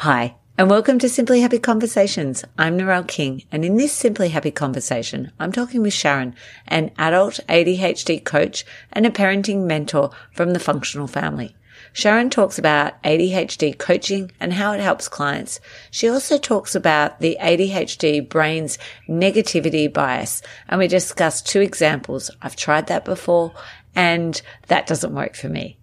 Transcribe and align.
Hi, 0.00 0.36
and 0.58 0.68
welcome 0.68 0.98
to 0.98 1.08
Simply 1.08 1.40
Happy 1.40 1.58
Conversations. 1.58 2.44
I'm 2.58 2.76
Narelle 2.76 3.08
King, 3.08 3.44
and 3.50 3.64
in 3.64 3.78
this 3.78 3.94
Simply 3.94 4.28
Happy 4.28 4.50
conversation, 4.50 5.32
I'm 5.40 5.52
talking 5.52 5.80
with 5.80 5.94
Sharon, 5.94 6.36
an 6.68 6.90
adult 6.98 7.40
ADHD 7.48 8.22
coach 8.22 8.66
and 8.92 9.06
a 9.06 9.10
parenting 9.10 9.64
mentor 9.64 10.10
from 10.32 10.52
the 10.52 10.60
functional 10.60 11.06
family. 11.06 11.56
Sharon 11.94 12.28
talks 12.28 12.58
about 12.58 13.02
ADHD 13.04 13.78
coaching 13.78 14.30
and 14.38 14.52
how 14.52 14.74
it 14.74 14.80
helps 14.80 15.08
clients. 15.08 15.60
She 15.90 16.10
also 16.10 16.36
talks 16.36 16.74
about 16.74 17.20
the 17.20 17.38
ADHD 17.40 18.28
brain's 18.28 18.78
negativity 19.08 19.90
bias, 19.90 20.42
and 20.68 20.78
we 20.78 20.88
discuss 20.88 21.40
two 21.40 21.62
examples. 21.62 22.30
I've 22.42 22.54
tried 22.54 22.88
that 22.88 23.06
before, 23.06 23.54
and 23.94 24.42
that 24.66 24.86
doesn't 24.86 25.14
work 25.14 25.34
for 25.34 25.48
me. 25.48 25.78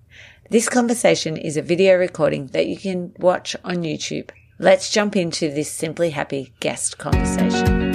This 0.53 0.69
conversation 0.69 1.35
is 1.35 1.57
a 1.57 1.63
video 1.63 1.97
recording 1.97 2.45
that 2.53 2.67
you 2.67 2.77
can 2.77 3.11
watch 3.17 3.55
on 3.63 3.77
YouTube. 3.77 4.29
Let's 4.59 4.91
jump 4.91 5.15
into 5.15 5.49
this 5.49 5.71
Simply 5.71 6.11
Happy 6.11 6.53
guest 6.59 6.99
conversation. 6.99 7.89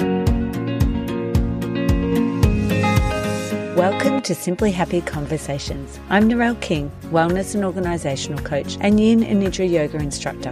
Welcome 3.77 4.21
to 4.23 4.35
Simply 4.35 4.73
Happy 4.73 4.99
Conversations. 4.99 6.01
I'm 6.09 6.27
Narelle 6.27 6.59
King, 6.59 6.91
wellness 7.03 7.55
and 7.55 7.63
organizational 7.63 8.43
coach 8.43 8.77
and 8.81 8.99
yin 8.99 9.23
and 9.23 9.41
nidra 9.41 9.71
yoga 9.71 9.95
instructor. 9.95 10.51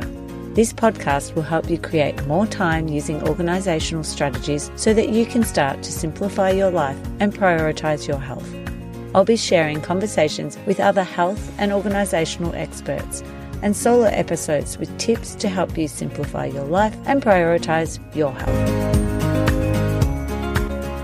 This 0.53 0.71
podcast 0.71 1.35
will 1.35 1.43
help 1.43 1.69
you 1.69 1.77
create 1.77 2.25
more 2.25 2.47
time 2.47 2.87
using 2.87 3.21
organizational 3.27 4.05
strategies 4.05 4.71
so 4.77 4.93
that 4.93 5.09
you 5.09 5.25
can 5.25 5.43
start 5.43 5.83
to 5.83 5.91
simplify 5.91 6.51
your 6.51 6.71
life 6.71 6.97
and 7.19 7.33
prioritize 7.33 8.07
your 8.07 8.19
health. 8.19 8.49
I'll 9.17 9.25
be 9.25 9.35
sharing 9.35 9.81
conversations 9.81 10.59
with 10.67 10.79
other 10.79 11.01
health 11.01 11.51
and 11.57 11.71
organisational 11.71 12.53
experts 12.53 13.23
and 13.63 13.75
solo 13.75 14.05
episodes 14.05 14.77
with 14.77 14.95
tips 14.99 15.33
to 15.37 15.49
help 15.49 15.75
you 15.75 15.87
simplify 15.87 16.45
your 16.45 16.65
life 16.65 16.95
and 17.07 17.19
prioritise 17.19 17.97
your 18.15 18.31
health. 18.31 18.69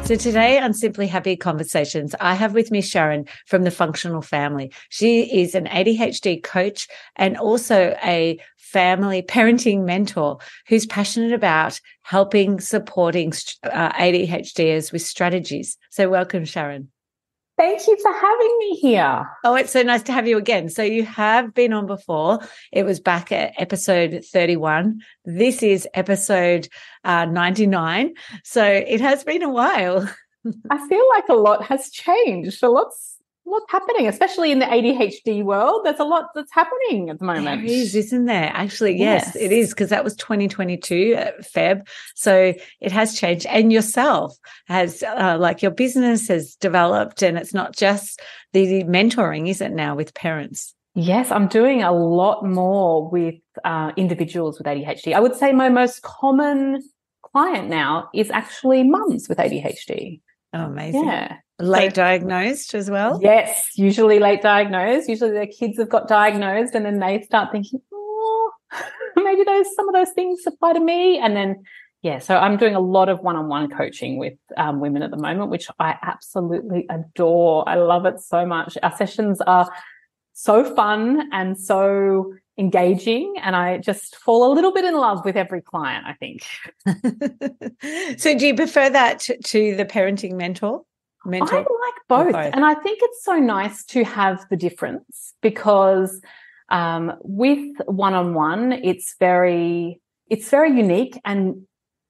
So 0.05 0.15
today 0.15 0.59
on 0.59 0.75
Simply 0.75 1.07
Happy 1.07 1.35
Conversations, 1.35 2.13
I 2.19 2.35
have 2.35 2.53
with 2.53 2.69
me 2.69 2.83
Sharon 2.83 3.25
from 3.47 3.63
the 3.63 3.71
Functional 3.71 4.21
Family. 4.21 4.71
She 4.89 5.23
is 5.41 5.55
an 5.55 5.65
ADHD 5.65 6.43
coach 6.43 6.87
and 7.15 7.35
also 7.35 7.97
a 8.03 8.39
family 8.57 9.23
parenting 9.23 9.85
mentor 9.85 10.37
who's 10.67 10.85
passionate 10.85 11.33
about 11.33 11.81
helping 12.03 12.59
supporting 12.59 13.33
uh, 13.63 13.91
ADHDers 13.93 14.91
with 14.91 15.01
strategies. 15.01 15.79
So 15.89 16.09
welcome, 16.09 16.45
Sharon. 16.45 16.89
Thank 17.55 17.85
you 17.87 17.97
for 18.01 18.11
having 18.11 18.57
me 18.59 18.75
here. 18.77 19.29
Oh, 19.43 19.55
it's 19.55 19.71
so 19.71 19.83
nice 19.83 20.01
to 20.03 20.11
have 20.11 20.27
you 20.27 20.37
again. 20.37 20.69
So 20.69 20.81
you 20.81 21.03
have 21.03 21.53
been 21.53 21.71
on 21.71 21.85
before. 21.85 22.39
It 22.71 22.83
was 22.83 22.99
back 22.99 23.31
at 23.31 23.53
episode 23.57 24.23
31. 24.25 25.01
This 25.25 25.61
is 25.61 25.87
episode 25.93 26.67
uh, 27.03 27.25
99. 27.25 28.15
So 28.43 28.63
it 28.65 29.01
has 29.01 29.23
been 29.23 29.43
a 29.43 29.49
while. 29.49 30.09
I 30.71 30.87
feel 30.87 31.07
like 31.09 31.29
a 31.29 31.35
lot 31.35 31.63
has 31.65 31.91
changed. 31.91 32.63
A 32.63 32.69
lot's 32.69 33.12
what's 33.43 33.71
happening, 33.71 34.07
especially 34.07 34.51
in 34.51 34.59
the 34.59 34.65
ADHD 34.65 35.43
world. 35.43 35.81
There's 35.83 35.99
a 35.99 36.05
lot 36.05 36.29
that's 36.33 36.51
happening 36.53 37.09
at 37.09 37.19
the 37.19 37.25
moment. 37.25 37.61
There 37.61 37.65
is, 37.65 37.95
isn't 37.95 38.25
there? 38.25 38.51
Actually, 38.53 38.97
yes, 38.97 39.25
yes. 39.27 39.35
it 39.35 39.51
is 39.51 39.69
because 39.69 39.89
that 39.89 40.03
was 40.03 40.15
2022 40.15 41.15
uh, 41.17 41.31
Feb. 41.41 41.87
So 42.15 42.53
it 42.79 42.91
has 42.91 43.17
changed. 43.17 43.45
And 43.47 43.71
yourself 43.71 44.37
has, 44.67 45.03
uh, 45.03 45.37
like, 45.39 45.61
your 45.61 45.71
business 45.71 46.27
has 46.29 46.55
developed, 46.55 47.21
and 47.21 47.37
it's 47.37 47.53
not 47.53 47.75
just 47.75 48.21
the 48.53 48.83
mentoring, 48.83 49.49
is 49.49 49.61
it 49.61 49.71
now 49.71 49.95
with 49.95 50.13
parents? 50.13 50.73
Yes, 50.95 51.31
I'm 51.31 51.47
doing 51.47 51.81
a 51.81 51.91
lot 51.91 52.45
more 52.45 53.09
with 53.09 53.35
uh, 53.63 53.91
individuals 53.97 54.59
with 54.59 54.67
ADHD. 54.67 55.13
I 55.13 55.19
would 55.19 55.35
say 55.35 55.51
my 55.51 55.69
most 55.69 56.03
common 56.03 56.83
client 57.23 57.67
now 57.67 58.09
is 58.13 58.29
actually 58.29 58.83
mums 58.83 59.27
with 59.27 59.39
ADHD. 59.39 60.21
Oh, 60.53 60.65
amazing. 60.65 61.05
Yeah. 61.05 61.37
Late 61.63 61.93
diagnosed 61.93 62.73
as 62.73 62.89
well? 62.89 63.19
Yes, 63.21 63.69
usually 63.75 64.19
late 64.19 64.41
diagnosed. 64.41 65.09
Usually 65.09 65.31
their 65.31 65.47
kids 65.47 65.77
have 65.77 65.89
got 65.89 66.07
diagnosed 66.07 66.75
and 66.75 66.85
then 66.85 66.99
they 66.99 67.21
start 67.21 67.51
thinking, 67.51 67.81
oh, 67.93 68.51
maybe 69.15 69.43
those 69.43 69.73
some 69.75 69.87
of 69.87 69.93
those 69.93 70.11
things 70.11 70.41
apply 70.45 70.73
to 70.73 70.79
me. 70.79 71.19
And 71.19 71.35
then, 71.35 71.63
yeah, 72.01 72.19
so 72.19 72.37
I'm 72.37 72.57
doing 72.57 72.75
a 72.75 72.79
lot 72.79 73.09
of 73.09 73.19
one-on-one 73.19 73.69
coaching 73.69 74.17
with 74.17 74.33
um, 74.57 74.79
women 74.79 75.03
at 75.03 75.11
the 75.11 75.17
moment, 75.17 75.49
which 75.49 75.67
I 75.79 75.95
absolutely 76.01 76.85
adore. 76.89 77.67
I 77.67 77.75
love 77.75 78.05
it 78.05 78.19
so 78.19 78.45
much. 78.45 78.77
Our 78.83 78.95
sessions 78.95 79.41
are 79.41 79.71
so 80.33 80.75
fun 80.75 81.29
and 81.31 81.57
so 81.57 82.33
engaging 82.57 83.35
and 83.41 83.55
I 83.55 83.77
just 83.79 84.15
fall 84.17 84.51
a 84.51 84.53
little 84.53 84.71
bit 84.71 84.85
in 84.85 84.95
love 84.95 85.25
with 85.25 85.35
every 85.35 85.61
client, 85.61 86.05
I 86.05 86.13
think. 86.13 86.43
so 88.19 88.37
do 88.37 88.47
you 88.47 88.55
prefer 88.55 88.89
that 88.89 89.19
to, 89.21 89.37
to 89.37 89.75
the 89.75 89.85
parenting 89.85 90.33
mentor? 90.33 90.83
I 91.25 91.57
like 91.85 91.93
both. 92.07 92.33
both. 92.33 92.53
And 92.53 92.65
I 92.65 92.73
think 92.73 92.99
it's 93.01 93.23
so 93.23 93.37
nice 93.37 93.83
to 93.85 94.03
have 94.03 94.45
the 94.49 94.57
difference 94.57 95.33
because 95.41 96.21
um, 96.69 97.13
with 97.21 97.77
one-on-one, 97.85 98.73
it's 98.73 99.15
very, 99.19 100.01
it's 100.29 100.49
very 100.49 100.75
unique 100.75 101.19
and 101.23 101.65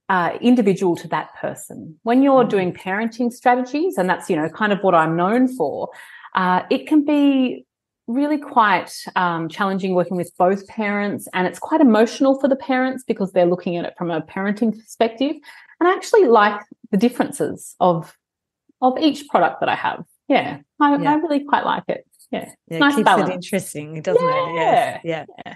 uh, 0.09 0.37
individual 0.41 0.95
to 0.97 1.07
that 1.09 1.35
person. 1.35 1.99
When 2.03 2.23
you're 2.23 2.43
mm. 2.43 2.49
doing 2.49 2.73
parenting 2.73 3.31
strategies, 3.31 3.97
and 3.97 4.09
that's, 4.09 4.29
you 4.29 4.35
know, 4.35 4.49
kind 4.49 4.71
of 4.71 4.79
what 4.79 4.95
I'm 4.95 5.15
known 5.15 5.47
for, 5.47 5.89
uh, 6.35 6.63
it 6.69 6.87
can 6.87 7.05
be 7.05 7.65
really 8.07 8.37
quite 8.37 8.91
um, 9.15 9.47
challenging 9.47 9.95
working 9.95 10.17
with 10.17 10.31
both 10.37 10.67
parents 10.67 11.27
and 11.33 11.47
it's 11.47 11.59
quite 11.59 11.79
emotional 11.79 12.37
for 12.39 12.49
the 12.49 12.55
parents 12.55 13.03
because 13.07 13.31
they're 13.31 13.45
looking 13.45 13.77
at 13.77 13.85
it 13.85 13.93
from 13.97 14.11
a 14.11 14.21
parenting 14.21 14.77
perspective 14.77 15.37
and 15.79 15.87
i 15.87 15.93
actually 15.93 16.25
like 16.25 16.59
the 16.91 16.97
differences 16.97 17.75
of 17.79 18.17
of 18.83 18.97
each 18.99 19.27
product 19.29 19.59
that 19.59 19.69
i 19.69 19.75
have 19.75 20.03
yeah 20.27 20.59
i, 20.79 20.95
yeah. 20.95 21.11
I 21.11 21.15
really 21.15 21.43
quite 21.43 21.65
like 21.65 21.83
it 21.87 22.05
yeah, 22.31 22.49
yeah 22.67 22.77
nice 22.79 22.95
keeps 22.95 23.05
balance. 23.05 23.29
it 23.29 23.33
interesting 23.33 24.01
doesn't 24.01 24.23
yeah. 24.23 24.45
it 24.45 24.55
yes. 24.55 25.01
yeah 25.03 25.25
yeah 25.45 25.55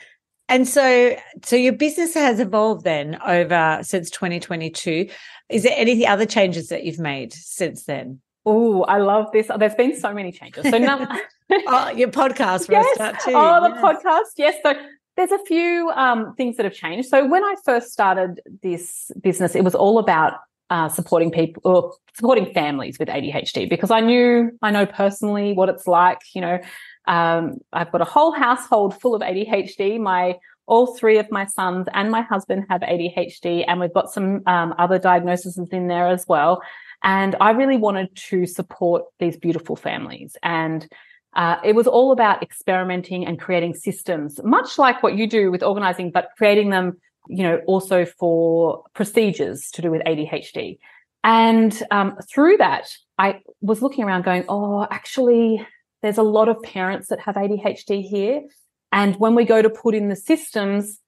and 0.49 0.67
so, 0.67 1.15
so 1.43 1.55
your 1.55 1.73
business 1.73 2.13
has 2.13 2.39
evolved 2.39 2.85
then 2.85 3.19
over 3.25 3.79
since 3.81 4.09
2022. 4.09 5.09
Is 5.49 5.63
there 5.63 5.73
any 5.75 6.07
other 6.07 6.25
changes 6.25 6.69
that 6.69 6.85
you've 6.85 6.99
made 6.99 7.33
since 7.33 7.83
then? 7.83 8.21
Oh, 8.45 8.83
I 8.83 8.99
love 8.99 9.31
this. 9.33 9.51
There's 9.57 9.75
been 9.75 9.99
so 9.99 10.13
many 10.13 10.31
changes. 10.31 10.69
So 10.69 10.77
now, 10.77 11.05
oh, 11.51 11.89
your 11.89 12.07
podcast 12.07 12.69
yes. 12.69 13.25
too. 13.25 13.33
Oh, 13.35 13.61
the 13.61 13.75
yes. 13.75 13.83
podcast. 13.83 14.31
Yes. 14.37 14.55
So 14.63 14.73
there's 15.17 15.31
a 15.31 15.39
few 15.39 15.89
um, 15.89 16.33
things 16.35 16.55
that 16.55 16.63
have 16.63 16.73
changed. 16.73 17.09
So 17.09 17.27
when 17.27 17.43
I 17.43 17.55
first 17.65 17.91
started 17.91 18.39
this 18.63 19.11
business, 19.19 19.53
it 19.53 19.65
was 19.65 19.75
all 19.75 19.99
about 19.99 20.35
uh, 20.69 20.89
supporting 20.89 21.31
people 21.31 21.61
or 21.65 21.93
supporting 22.13 22.51
families 22.53 22.97
with 22.99 23.07
ADHD 23.07 23.69
because 23.69 23.91
I 23.91 24.01
knew, 24.01 24.51
I 24.61 24.71
know 24.71 24.85
personally 24.85 25.53
what 25.53 25.69
it's 25.69 25.87
like. 25.87 26.19
You 26.33 26.41
know, 26.41 26.59
um, 27.07 27.59
I've 27.71 27.91
got 27.91 28.01
a 28.01 28.05
whole 28.05 28.31
household 28.31 28.99
full 28.99 29.15
of 29.15 29.21
ADHD. 29.21 29.99
My 29.99 30.35
all 30.65 30.97
three 30.97 31.17
of 31.17 31.31
my 31.31 31.45
sons 31.45 31.87
and 31.93 32.11
my 32.11 32.21
husband 32.21 32.65
have 32.69 32.81
ADHD, 32.81 33.63
and 33.67 33.79
we've 33.79 33.93
got 33.93 34.11
some 34.11 34.41
um, 34.45 34.75
other 34.77 34.99
diagnoses 34.99 35.57
in 35.57 35.87
there 35.87 36.07
as 36.07 36.25
well. 36.27 36.61
And 37.03 37.35
I 37.39 37.51
really 37.51 37.77
wanted 37.77 38.13
to 38.29 38.45
support 38.45 39.05
these 39.19 39.37
beautiful 39.37 39.75
families. 39.75 40.35
And 40.43 40.87
uh, 41.33 41.57
it 41.63 41.75
was 41.75 41.87
all 41.87 42.11
about 42.11 42.41
experimenting 42.41 43.25
and 43.25 43.39
creating 43.39 43.75
systems, 43.75 44.41
much 44.43 44.77
like 44.77 45.03
what 45.03 45.15
you 45.15 45.27
do 45.27 45.51
with 45.51 45.63
organizing, 45.63 46.11
but 46.11 46.29
creating 46.37 46.71
them, 46.71 46.99
you 47.29 47.43
know, 47.43 47.61
also 47.67 48.05
for 48.05 48.83
procedures 48.93 49.69
to 49.71 49.81
do 49.81 49.91
with 49.91 50.01
ADHD. 50.03 50.79
And 51.23 51.83
um, 51.91 52.17
through 52.31 52.57
that, 52.57 52.89
I 53.17 53.41
was 53.61 53.81
looking 53.81 54.03
around 54.03 54.23
going, 54.23 54.45
oh, 54.47 54.87
actually, 54.89 55.65
there's 56.01 56.17
a 56.17 56.23
lot 56.23 56.49
of 56.49 56.61
parents 56.61 57.07
that 57.09 57.19
have 57.21 57.35
ADHD 57.35 58.07
here. 58.07 58.43
And 58.91 59.15
when 59.17 59.35
we 59.35 59.45
go 59.45 59.61
to 59.61 59.69
put 59.69 59.95
in 59.95 60.09
the 60.09 60.15
systems, 60.15 60.99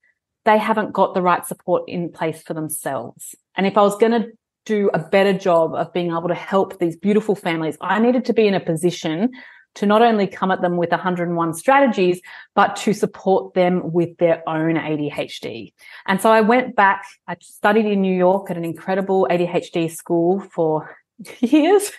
they 0.46 0.58
haven't 0.58 0.94
got 0.94 1.14
the 1.14 1.22
right 1.22 1.46
support 1.46 1.84
in 1.88 2.12
place 2.12 2.42
for 2.42 2.54
themselves. 2.54 3.36
And 3.56 3.68
if 3.68 3.78
I 3.78 3.82
was 3.82 3.96
going 3.98 4.12
to 4.12 4.30
do 4.66 4.90
a 4.94 5.00
better 5.00 5.34
job 5.34 5.74
of 5.74 5.94
being 5.94 6.12
able 6.12 6.28
to 6.28 6.36
help 6.36 6.80
these 6.80 6.98
beautiful 6.98 7.36
families, 7.36 7.78
I 7.82 8.00
needed 8.00 8.26
to 8.26 8.34
be 8.34 8.48
in 8.48 8.54
a 8.54 8.60
position 8.60 9.32
to 9.80 9.86
not 9.86 10.02
only 10.02 10.28
come 10.28 10.52
at 10.52 10.62
them 10.62 10.76
with 10.76 10.92
101 10.92 11.54
strategies, 11.54 12.20
but 12.54 12.76
to 12.76 12.94
support 12.94 13.54
them 13.54 13.94
with 13.94 14.18
their 14.18 14.48
own 14.48 14.76
ADHD. 14.76 15.72
And 16.06 16.22
so 16.22 16.30
I 16.30 16.42
went 16.42 16.76
back, 16.76 17.06
I 17.30 17.38
studied 17.40 17.86
in 17.86 18.02
New 18.02 18.16
York 18.16 18.52
at 18.52 18.58
an 18.58 18.66
incredible 18.66 19.26
ADHD 19.32 19.90
school 19.90 20.42
for 20.42 20.98
years. 21.40 21.92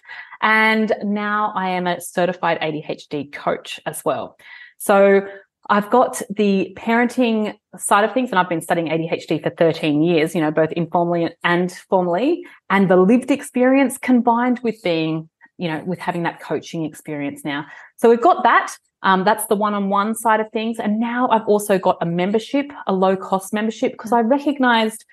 And 0.43 0.93
now 1.03 1.55
I 1.57 1.71
am 1.71 1.87
a 1.87 2.03
certified 2.03 2.61
ADHD 2.61 3.33
coach 3.33 3.81
as 3.87 4.05
well. 4.05 4.37
So 4.77 5.27
I've 5.71 5.89
got 5.89 6.21
the 6.29 6.77
parenting 6.77 7.55
side 7.79 8.05
of 8.05 8.13
things, 8.13 8.29
and 8.29 8.39
I've 8.39 8.49
been 8.49 8.61
studying 8.61 8.89
ADHD 8.89 9.43
for 9.43 9.51
13 9.51 10.03
years, 10.03 10.35
you 10.35 10.43
know, 10.43 10.51
both 10.51 10.73
informally 10.73 11.31
and 11.45 11.73
formally, 11.73 12.45
and 12.69 12.91
the 12.91 12.97
lived 12.97 13.31
experience 13.31 13.97
combined 13.97 14.61
with 14.63 14.83
being, 14.83 15.31
you 15.61 15.69
know, 15.69 15.83
with 15.85 15.99
having 15.99 16.23
that 16.23 16.41
coaching 16.41 16.85
experience 16.85 17.45
now. 17.45 17.67
So 17.97 18.09
we've 18.09 18.21
got 18.21 18.43
that. 18.45 18.75
Um, 19.03 19.25
that's 19.25 19.47
the 19.47 19.55
one-on-one 19.55 20.15
side 20.15 20.41
of 20.41 20.51
things. 20.53 20.79
And 20.79 20.99
now 20.99 21.29
I've 21.29 21.47
also 21.47 21.79
got 21.79 21.99
a 22.01 22.07
membership, 22.07 22.73
a 22.87 22.93
low-cost 22.93 23.53
membership, 23.53 23.93
because 23.93 24.13
I 24.13 24.21
recognized 24.21 25.05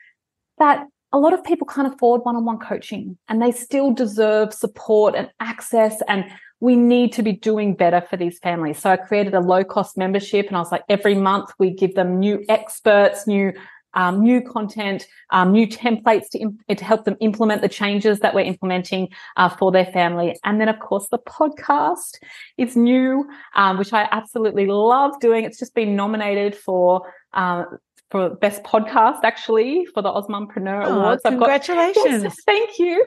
that 0.57 0.85
a 1.13 1.17
lot 1.17 1.33
of 1.33 1.43
people 1.43 1.67
can't 1.67 1.93
afford 1.93 2.21
one-on-one 2.23 2.59
coaching 2.59 3.17
and 3.29 3.41
they 3.41 3.51
still 3.51 3.93
deserve 3.93 4.53
support 4.53 5.15
and 5.15 5.29
access 5.39 6.01
and 6.07 6.25
we 6.59 6.75
need 6.75 7.13
to 7.13 7.23
be 7.23 7.33
doing 7.33 7.75
better 7.75 8.01
for 8.09 8.17
these 8.17 8.39
families. 8.39 8.79
So 8.79 8.89
I 8.89 8.97
created 8.97 9.33
a 9.33 9.39
low 9.39 9.63
cost 9.63 9.95
membership 9.97 10.47
and 10.47 10.57
I 10.57 10.59
was 10.59 10.71
like, 10.71 10.83
every 10.89 11.15
month 11.15 11.51
we 11.59 11.69
give 11.71 11.93
them 11.95 12.19
new 12.19 12.43
experts, 12.49 13.27
new 13.27 13.53
um, 13.93 14.21
new 14.21 14.41
content, 14.41 15.07
um, 15.31 15.51
new 15.51 15.67
templates 15.67 16.29
to, 16.31 16.39
imp- 16.39 16.65
to 16.67 16.83
help 16.83 17.05
them 17.05 17.17
implement 17.19 17.61
the 17.61 17.69
changes 17.69 18.19
that 18.19 18.33
we're 18.33 18.41
implementing 18.41 19.09
uh, 19.37 19.49
for 19.49 19.71
their 19.71 19.85
family. 19.85 20.37
And 20.43 20.59
then, 20.61 20.69
of 20.69 20.79
course, 20.79 21.07
the 21.09 21.19
podcast 21.19 22.17
is 22.57 22.75
new, 22.75 23.27
um, 23.55 23.77
which 23.77 23.93
I 23.93 24.07
absolutely 24.11 24.67
love 24.67 25.19
doing. 25.19 25.45
It's 25.45 25.59
just 25.59 25.73
been 25.73 25.95
nominated 25.95 26.55
for 26.55 27.13
uh, 27.33 27.65
for 28.09 28.29
best 28.29 28.63
podcast 28.63 29.19
actually 29.23 29.85
for 29.93 30.01
the 30.01 30.09
AusMumpreneur 30.09 30.85
oh, 30.85 30.99
Awards. 30.99 31.21
Congratulations! 31.23 32.23
Got, 32.23 32.23
yes, 32.23 32.37
thank 32.45 32.79
you. 32.79 33.05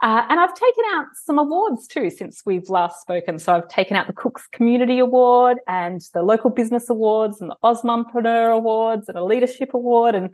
Uh, 0.00 0.24
and 0.28 0.38
I've 0.38 0.54
taken 0.54 0.84
out 0.92 1.06
some 1.14 1.38
awards 1.38 1.88
too 1.88 2.10
since 2.10 2.42
we've 2.46 2.68
last 2.68 3.00
spoken. 3.00 3.38
So 3.38 3.52
I've 3.52 3.68
taken 3.68 3.96
out 3.96 4.06
the 4.06 4.12
Cooks 4.12 4.46
Community 4.52 5.00
Award 5.00 5.58
and 5.66 6.00
the 6.14 6.22
Local 6.22 6.50
Business 6.50 6.88
Awards 6.88 7.40
and 7.40 7.50
the 7.50 7.56
AusMumpreneur 7.64 8.54
Awards 8.54 9.08
and 9.08 9.18
a 9.18 9.24
Leadership 9.24 9.74
Award. 9.74 10.14
And 10.14 10.30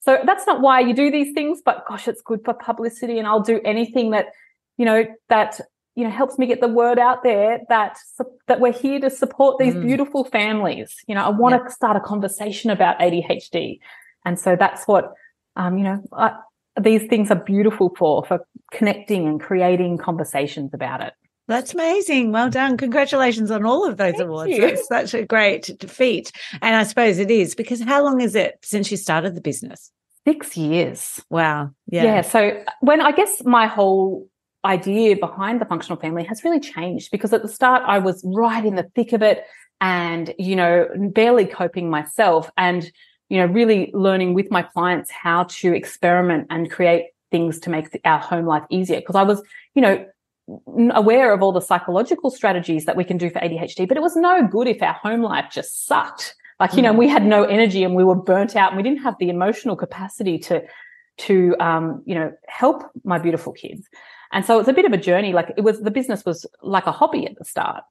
so 0.00 0.18
that's 0.24 0.46
not 0.46 0.60
why 0.60 0.80
you 0.80 0.94
do 0.94 1.12
these 1.12 1.32
things, 1.32 1.62
but 1.64 1.84
gosh, 1.86 2.08
it's 2.08 2.22
good 2.22 2.40
for 2.44 2.54
publicity. 2.54 3.18
And 3.18 3.28
I'll 3.28 3.40
do 3.40 3.60
anything 3.64 4.10
that, 4.10 4.26
you 4.78 4.84
know, 4.84 5.04
that 5.28 5.60
you 5.94 6.02
know 6.02 6.10
helps 6.10 6.38
me 6.38 6.46
get 6.46 6.60
the 6.60 6.66
word 6.66 6.98
out 6.98 7.22
there 7.22 7.60
that 7.68 7.96
that 8.48 8.58
we're 8.58 8.72
here 8.72 8.98
to 8.98 9.10
support 9.10 9.58
these 9.58 9.74
mm. 9.74 9.82
beautiful 9.82 10.24
families 10.24 10.92
you 11.06 11.14
know 11.14 11.24
i 11.24 11.28
want 11.28 11.54
to 11.54 11.72
start 11.72 11.96
a 11.96 12.00
conversation 12.00 12.68
about 12.68 12.98
adhd 12.98 13.78
and 14.24 14.40
so 14.40 14.56
that's 14.56 14.88
what 14.88 15.12
um, 15.54 15.78
you 15.78 15.84
know 15.84 16.02
I, 16.12 16.36
these 16.80 17.04
things 17.06 17.30
are 17.30 17.42
beautiful 17.44 17.94
for 17.96 18.24
for 18.24 18.40
connecting 18.72 19.26
and 19.26 19.40
creating 19.40 19.98
conversations 19.98 20.72
about 20.74 21.00
it 21.00 21.12
that's 21.46 21.74
amazing. 21.74 22.32
Well 22.32 22.48
done. 22.48 22.76
Congratulations 22.76 23.50
on 23.50 23.66
all 23.66 23.86
of 23.86 23.98
those 23.98 24.14
Thank 24.14 24.28
awards. 24.28 24.52
You. 24.52 24.62
That's 24.62 24.88
such 24.88 25.14
a 25.14 25.24
great 25.24 25.70
feat. 25.88 26.32
And 26.62 26.74
I 26.74 26.84
suppose 26.84 27.18
it 27.18 27.30
is 27.30 27.54
because 27.54 27.82
how 27.82 28.02
long 28.02 28.20
is 28.20 28.34
it 28.34 28.58
since 28.62 28.90
you 28.90 28.96
started 28.96 29.34
the 29.34 29.42
business? 29.42 29.90
Six 30.26 30.56
years. 30.56 31.22
Wow. 31.28 31.70
Yeah. 31.86 32.04
Yeah. 32.04 32.22
So 32.22 32.64
when 32.80 33.02
I 33.02 33.12
guess 33.12 33.44
my 33.44 33.66
whole 33.66 34.26
idea 34.64 35.16
behind 35.16 35.60
the 35.60 35.66
functional 35.66 36.00
family 36.00 36.24
has 36.24 36.42
really 36.44 36.60
changed 36.60 37.10
because 37.10 37.34
at 37.34 37.42
the 37.42 37.48
start 37.48 37.82
I 37.86 37.98
was 37.98 38.24
right 38.24 38.64
in 38.64 38.76
the 38.76 38.90
thick 38.94 39.12
of 39.12 39.20
it 39.20 39.44
and, 39.82 40.34
you 40.38 40.56
know, 40.56 40.88
barely 41.12 41.44
coping 41.44 41.90
myself 41.90 42.50
and, 42.56 42.90
you 43.28 43.38
know, 43.38 43.46
really 43.46 43.90
learning 43.94 44.34
with 44.34 44.50
my 44.50 44.62
clients 44.62 45.10
how 45.10 45.44
to 45.44 45.74
experiment 45.74 46.46
and 46.50 46.70
create 46.70 47.06
things 47.30 47.58
to 47.60 47.70
make 47.70 48.00
our 48.04 48.18
home 48.18 48.46
life 48.46 48.64
easier. 48.70 49.00
Because 49.00 49.16
I 49.16 49.22
was, 49.22 49.42
you 49.74 49.82
know, 49.82 50.06
aware 50.92 51.32
of 51.32 51.42
all 51.42 51.52
the 51.52 51.60
psychological 51.60 52.30
strategies 52.30 52.84
that 52.84 52.96
we 52.96 53.04
can 53.04 53.16
do 53.16 53.30
for 53.30 53.40
ADHD, 53.40 53.88
but 53.88 53.96
it 53.96 54.02
was 54.02 54.14
no 54.14 54.46
good 54.46 54.68
if 54.68 54.82
our 54.82 54.92
home 54.92 55.22
life 55.22 55.46
just 55.50 55.86
sucked. 55.86 56.34
Like, 56.60 56.74
you 56.74 56.82
know, 56.82 56.92
mm. 56.92 56.98
we 56.98 57.08
had 57.08 57.24
no 57.24 57.44
energy 57.44 57.82
and 57.82 57.94
we 57.96 58.04
were 58.04 58.14
burnt 58.14 58.54
out 58.54 58.70
and 58.70 58.76
we 58.76 58.82
didn't 58.82 59.02
have 59.02 59.16
the 59.18 59.28
emotional 59.28 59.74
capacity 59.74 60.38
to, 60.38 60.62
to, 61.18 61.56
um, 61.58 62.02
you 62.06 62.14
know, 62.14 62.32
help 62.46 62.84
my 63.02 63.18
beautiful 63.18 63.52
kids. 63.52 63.88
And 64.32 64.44
so 64.44 64.58
it's 64.58 64.68
a 64.68 64.72
bit 64.72 64.84
of 64.84 64.92
a 64.92 64.96
journey. 64.96 65.32
Like 65.32 65.52
it 65.56 65.62
was, 65.62 65.80
the 65.80 65.90
business 65.90 66.24
was 66.24 66.46
like 66.62 66.86
a 66.86 66.92
hobby 66.92 67.26
at 67.26 67.36
the 67.38 67.44
start. 67.44 67.82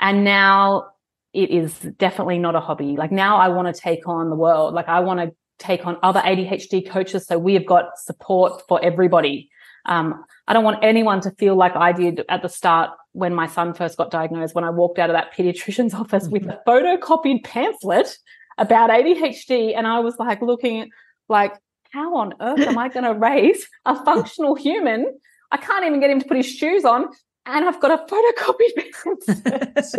And 0.00 0.24
now 0.24 0.88
it 1.34 1.50
is 1.50 1.78
definitely 1.98 2.38
not 2.38 2.54
a 2.54 2.60
hobby. 2.60 2.96
Like 2.96 3.12
now 3.12 3.36
I 3.36 3.48
want 3.48 3.74
to 3.74 3.80
take 3.80 4.06
on 4.06 4.30
the 4.30 4.36
world. 4.36 4.74
Like 4.74 4.88
I 4.88 5.00
want 5.00 5.20
to 5.20 5.34
take 5.58 5.86
on 5.86 5.98
other 6.02 6.20
ADHD 6.20 6.88
coaches. 6.88 7.26
So 7.26 7.38
we 7.38 7.54
have 7.54 7.66
got 7.66 7.98
support 7.98 8.62
for 8.68 8.82
everybody. 8.82 9.50
Um, 9.86 10.24
I 10.48 10.52
don't 10.52 10.64
want 10.64 10.82
anyone 10.82 11.20
to 11.22 11.30
feel 11.32 11.56
like 11.56 11.76
I 11.76 11.92
did 11.92 12.24
at 12.28 12.42
the 12.42 12.48
start 12.48 12.90
when 13.12 13.34
my 13.34 13.46
son 13.46 13.74
first 13.74 13.96
got 13.98 14.10
diagnosed, 14.10 14.54
when 14.54 14.64
I 14.64 14.70
walked 14.70 14.98
out 14.98 15.10
of 15.10 15.14
that 15.14 15.34
pediatrician's 15.34 15.94
office 16.02 16.28
with 16.28 16.44
a 16.44 16.60
photocopied 16.66 17.44
pamphlet 17.44 18.16
about 18.56 18.90
ADHD. 18.90 19.76
And 19.76 19.86
I 19.86 20.00
was 20.00 20.16
like 20.18 20.40
looking 20.40 20.90
like, 21.28 21.54
how 21.90 22.16
on 22.16 22.34
earth 22.40 22.60
am 22.60 22.78
I 22.78 22.88
going 22.88 23.04
to 23.12 23.14
raise 23.14 23.66
a 23.84 24.02
functional 24.04 24.54
human 24.54 25.06
I 25.54 25.56
can't 25.56 25.84
even 25.86 26.00
get 26.00 26.10
him 26.10 26.20
to 26.20 26.26
put 26.26 26.36
his 26.36 26.46
shoes 26.46 26.84
on. 26.84 27.06
And 27.46 27.64
I've 27.66 27.80
got 27.80 27.90
a 27.90 28.04
photocopied 28.06 28.92
pamphlet. 28.92 29.94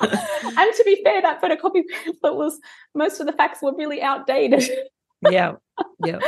and 0.00 0.74
to 0.76 0.82
be 0.84 1.02
fair, 1.02 1.20
that 1.22 1.42
photocopied 1.42 1.84
pamphlet 2.04 2.36
was 2.36 2.60
most 2.94 3.20
of 3.20 3.26
the 3.26 3.32
facts 3.32 3.60
were 3.62 3.74
really 3.76 4.00
outdated. 4.00 4.70
yeah. 5.22 5.54
Yeah. 6.04 6.18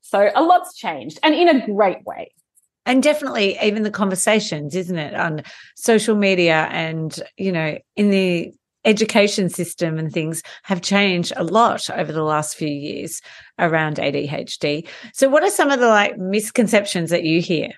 So 0.00 0.30
a 0.34 0.42
lot's 0.42 0.74
changed 0.74 1.18
and 1.22 1.34
in 1.34 1.48
a 1.48 1.66
great 1.66 2.04
way. 2.04 2.32
And 2.86 3.02
definitely 3.02 3.58
even 3.62 3.82
the 3.82 3.90
conversations, 3.90 4.74
isn't 4.74 4.98
it, 4.98 5.14
on 5.14 5.42
social 5.76 6.16
media 6.16 6.66
and, 6.70 7.16
you 7.36 7.52
know, 7.52 7.78
in 7.96 8.10
the 8.10 8.52
education 8.84 9.50
system 9.50 9.98
and 9.98 10.10
things 10.10 10.42
have 10.62 10.80
changed 10.80 11.32
a 11.36 11.44
lot 11.44 11.88
over 11.90 12.12
the 12.12 12.22
last 12.22 12.56
few 12.56 12.68
years 12.68 13.20
around 13.58 13.96
ADHD. 13.96 14.88
So, 15.12 15.28
what 15.28 15.42
are 15.42 15.50
some 15.50 15.70
of 15.70 15.80
the 15.80 15.88
like 15.88 16.16
misconceptions 16.16 17.10
that 17.10 17.24
you 17.24 17.40
hear 17.40 17.70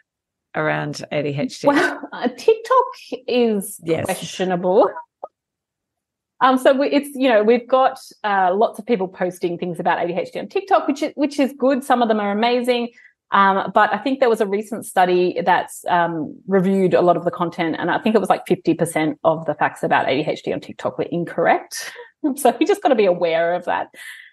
around 0.54 1.04
ADHD? 1.12 1.66
Well, 1.66 2.00
uh, 2.12 2.28
TikTok 2.28 3.22
is 3.26 3.80
yes. 3.82 4.04
questionable. 4.04 4.90
Um, 6.40 6.58
so 6.58 6.76
we, 6.76 6.88
it's 6.88 7.10
you 7.14 7.28
know 7.28 7.42
we've 7.44 7.68
got 7.68 7.98
uh, 8.24 8.52
lots 8.54 8.78
of 8.78 8.86
people 8.86 9.06
posting 9.06 9.58
things 9.58 9.78
about 9.78 9.98
ADHD 9.98 10.36
on 10.36 10.48
TikTok, 10.48 10.88
which 10.88 11.02
is 11.02 11.12
which 11.14 11.38
is 11.38 11.54
good. 11.56 11.84
Some 11.84 12.02
of 12.02 12.08
them 12.08 12.20
are 12.20 12.32
amazing. 12.32 12.88
Um, 13.32 13.72
but 13.74 13.92
I 13.94 13.98
think 13.98 14.20
there 14.20 14.28
was 14.28 14.42
a 14.42 14.46
recent 14.46 14.84
study 14.84 15.40
that's 15.44 15.86
um, 15.88 16.38
reviewed 16.46 16.92
a 16.92 17.00
lot 17.00 17.16
of 17.16 17.24
the 17.24 17.30
content, 17.30 17.76
and 17.78 17.90
I 17.90 17.98
think 17.98 18.14
it 18.14 18.18
was 18.18 18.28
like 18.28 18.44
50% 18.44 19.16
of 19.24 19.46
the 19.46 19.54
facts 19.54 19.82
about 19.82 20.06
ADHD 20.06 20.52
on 20.52 20.60
TikTok 20.60 20.98
were 20.98 21.06
incorrect. 21.10 21.90
so 22.36 22.54
we 22.60 22.66
just 22.66 22.82
got 22.82 22.90
to 22.90 22.94
be 22.94 23.06
aware 23.06 23.54
of 23.54 23.64
that. 23.64 23.88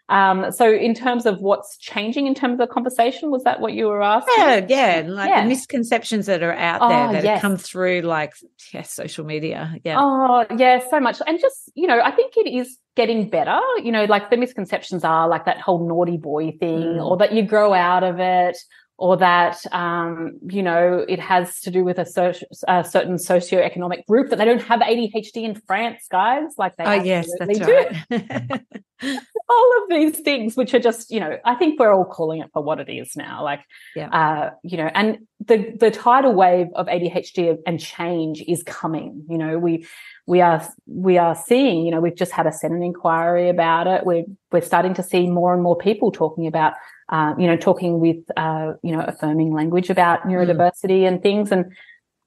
Um, 0.10 0.52
so 0.52 0.72
in 0.72 0.94
terms 0.96 1.26
of 1.26 1.40
what's 1.40 1.78
changing 1.78 2.26
in 2.26 2.34
terms 2.34 2.54
of 2.54 2.68
the 2.68 2.68
conversation, 2.68 3.30
was 3.30 3.44
that 3.44 3.62
what 3.62 3.74
you 3.74 3.88
were 3.88 4.02
asking? 4.02 4.34
Yeah, 4.38 4.66
yeah. 4.68 5.04
Like 5.08 5.30
yeah. 5.30 5.44
the 5.44 5.50
misconceptions 5.50 6.26
that 6.26 6.42
are 6.42 6.54
out 6.54 6.80
there 6.90 7.10
oh, 7.10 7.14
that 7.14 7.24
yes. 7.24 7.42
come 7.42 7.58
through 7.58 8.02
like 8.02 8.34
yeah, 8.74 8.82
social 8.82 9.26
media. 9.26 9.76
Yeah. 9.84 9.98
Oh, 10.00 10.46
yeah, 10.58 10.82
so 10.90 11.00
much. 11.00 11.22
And 11.28 11.40
just, 11.40 11.72
you 11.76 11.88
know, 11.88 12.02
I 12.02 12.12
think 12.12 12.38
it 12.38 12.50
is 12.50 12.78
getting 12.96 13.30
better. 13.30 13.60
You 13.84 13.92
know, 13.92 14.06
like 14.06 14.32
the 14.32 14.38
misconceptions 14.38 15.04
are 15.04 15.28
like 15.28 15.46
that 15.46 15.62
whole 15.62 15.88
naughty 15.88 16.18
boy 16.18 16.52
thing 16.60 16.82
mm. 16.82 17.06
or 17.06 17.18
that 17.18 17.31
you 17.31 17.44
grow 17.44 17.74
out 17.74 18.04
of 18.04 18.19
it 18.19 18.57
or 19.00 19.16
that 19.16 19.57
um, 19.72 20.38
you 20.50 20.62
know 20.62 21.06
it 21.07 21.19
has 21.19 21.62
to 21.62 21.72
do 21.72 21.83
with 21.83 21.98
a, 21.98 22.06
so- 22.06 22.33
a, 22.68 22.83
certain 22.83 23.16
socioeconomic 23.16 24.06
group 24.06 24.30
that 24.30 24.38
they 24.38 24.45
don't 24.45 24.62
have 24.62 24.81
ADHD 24.81 25.44
in 25.44 25.56
France, 25.56 26.06
guys. 26.12 26.50
Like 26.57 26.76
they 26.76 26.83
oh 26.83 27.04
yes, 27.04 27.30
that's 27.40 27.60
right. 27.62 28.62
all 29.50 29.84
of 29.84 29.90
these 29.90 30.20
things, 30.20 30.56
which 30.56 30.74
are 30.74 30.80
just 30.80 31.12
you 31.12 31.20
know, 31.20 31.38
I 31.46 31.56
think 31.56 31.80
we're 31.80 31.94
all 31.94 32.06
calling 32.06 32.42
it 32.42 32.50
for 32.54 32.62
what 32.62 32.80
it 32.80 32.90
is 32.90 33.16
now. 33.16 33.44
Like, 33.44 33.62
yeah. 33.96 34.10
uh, 34.10 34.50
you 34.64 34.78
know, 34.78 34.90
and 34.94 35.20
the 35.46 35.74
the 35.80 35.92
tidal 35.92 36.34
wave 36.34 36.68
of 36.76 36.88
ADHD 36.88 37.58
and 37.66 37.80
change 37.80 38.44
is 38.48 38.64
coming. 38.64 39.26
You 39.30 39.38
know, 39.38 39.58
we 39.58 39.88
we 40.26 40.42
are 40.42 40.66
we 40.86 41.18
are 41.18 41.36
seeing. 41.36 41.86
You 41.86 41.92
know, 41.92 42.02
we've 42.02 42.16
just 42.16 42.32
had 42.32 42.48
a 42.48 42.52
Senate 42.52 42.84
inquiry 42.84 43.50
about 43.50 43.88
it. 43.88 44.06
We're 44.06 44.26
we're 44.52 44.62
starting 44.62 44.94
to 44.96 45.04
see 45.04 45.28
more 45.28 45.54
and 45.54 45.64
more 45.64 45.78
people 45.78 46.12
talking 46.12 46.48
about 46.48 46.74
uh, 47.10 47.34
you 47.40 47.48
know, 47.48 47.58
talking 47.58 48.00
with, 48.00 48.18
uh, 48.38 48.74
you 48.84 48.96
know, 48.96 49.02
affirming 49.02 49.52
language 49.52 49.90
about 49.90 50.22
hmm. 50.22 50.30
neurodiversity 50.30 51.02
mm. 51.02 51.08
and 51.08 51.24
things. 51.24 51.52
And 51.52 51.74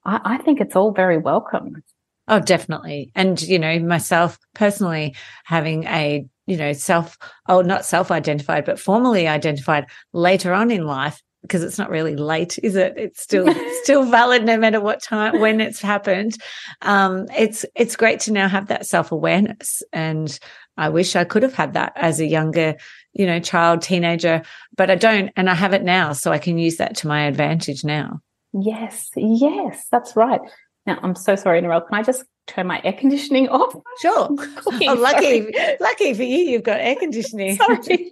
I, 0.03 0.19
I 0.25 0.37
think 0.39 0.59
it's 0.59 0.75
all 0.75 0.91
very 0.91 1.17
welcome. 1.17 1.81
Oh, 2.27 2.39
definitely. 2.39 3.11
And, 3.15 3.41
you 3.41 3.59
know, 3.59 3.79
myself 3.79 4.37
personally 4.53 5.15
having 5.45 5.85
a, 5.85 6.25
you 6.45 6.57
know, 6.57 6.73
self, 6.73 7.17
oh, 7.47 7.61
not 7.61 7.85
self 7.85 8.11
identified, 8.11 8.65
but 8.65 8.79
formally 8.79 9.27
identified 9.27 9.85
later 10.11 10.53
on 10.53 10.71
in 10.71 10.85
life, 10.85 11.21
because 11.41 11.63
it's 11.63 11.77
not 11.77 11.89
really 11.89 12.15
late, 12.15 12.57
is 12.63 12.75
it? 12.75 12.93
It's 12.97 13.21
still, 13.21 13.53
still 13.83 14.03
valid 14.03 14.45
no 14.45 14.57
matter 14.57 14.79
what 14.79 15.01
time, 15.01 15.39
when 15.39 15.61
it's 15.61 15.81
happened. 15.81 16.37
Um, 16.81 17.27
it's, 17.37 17.65
it's 17.75 17.95
great 17.95 18.21
to 18.21 18.31
now 18.31 18.47
have 18.47 18.67
that 18.67 18.85
self 18.85 19.11
awareness. 19.11 19.81
And 19.91 20.37
I 20.77 20.89
wish 20.89 21.15
I 21.15 21.23
could 21.23 21.43
have 21.43 21.53
had 21.53 21.73
that 21.73 21.93
as 21.95 22.19
a 22.19 22.25
younger 22.25 22.75
you 23.13 23.25
know, 23.25 23.39
child, 23.39 23.81
teenager, 23.81 24.41
but 24.75 24.89
I 24.89 24.95
don't. 24.95 25.31
And 25.35 25.49
I 25.49 25.53
have 25.53 25.73
it 25.73 25.83
now. 25.83 26.13
So 26.13 26.31
I 26.31 26.39
can 26.39 26.57
use 26.57 26.77
that 26.77 26.95
to 26.97 27.07
my 27.07 27.25
advantage 27.25 27.83
now. 27.83 28.19
Yes. 28.53 29.09
Yes. 29.15 29.87
That's 29.91 30.15
right. 30.15 30.41
Now, 30.85 30.99
I'm 31.01 31.15
so 31.15 31.35
sorry, 31.35 31.61
Narelle. 31.61 31.87
Can 31.87 31.97
I 31.97 32.03
just 32.03 32.23
turn 32.47 32.67
my 32.67 32.81
air 32.83 32.93
conditioning 32.93 33.49
off? 33.49 33.73
Sure. 34.01 34.29
oh, 34.67 34.95
lucky, 34.97 35.47
lucky 35.79 36.13
for 36.13 36.23
you, 36.23 36.37
you've 36.37 36.63
got 36.63 36.79
air 36.79 36.95
conditioning. 36.95 37.55
sorry. 37.55 38.11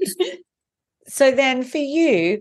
so 1.07 1.31
then 1.31 1.63
for 1.63 1.77
you, 1.77 2.39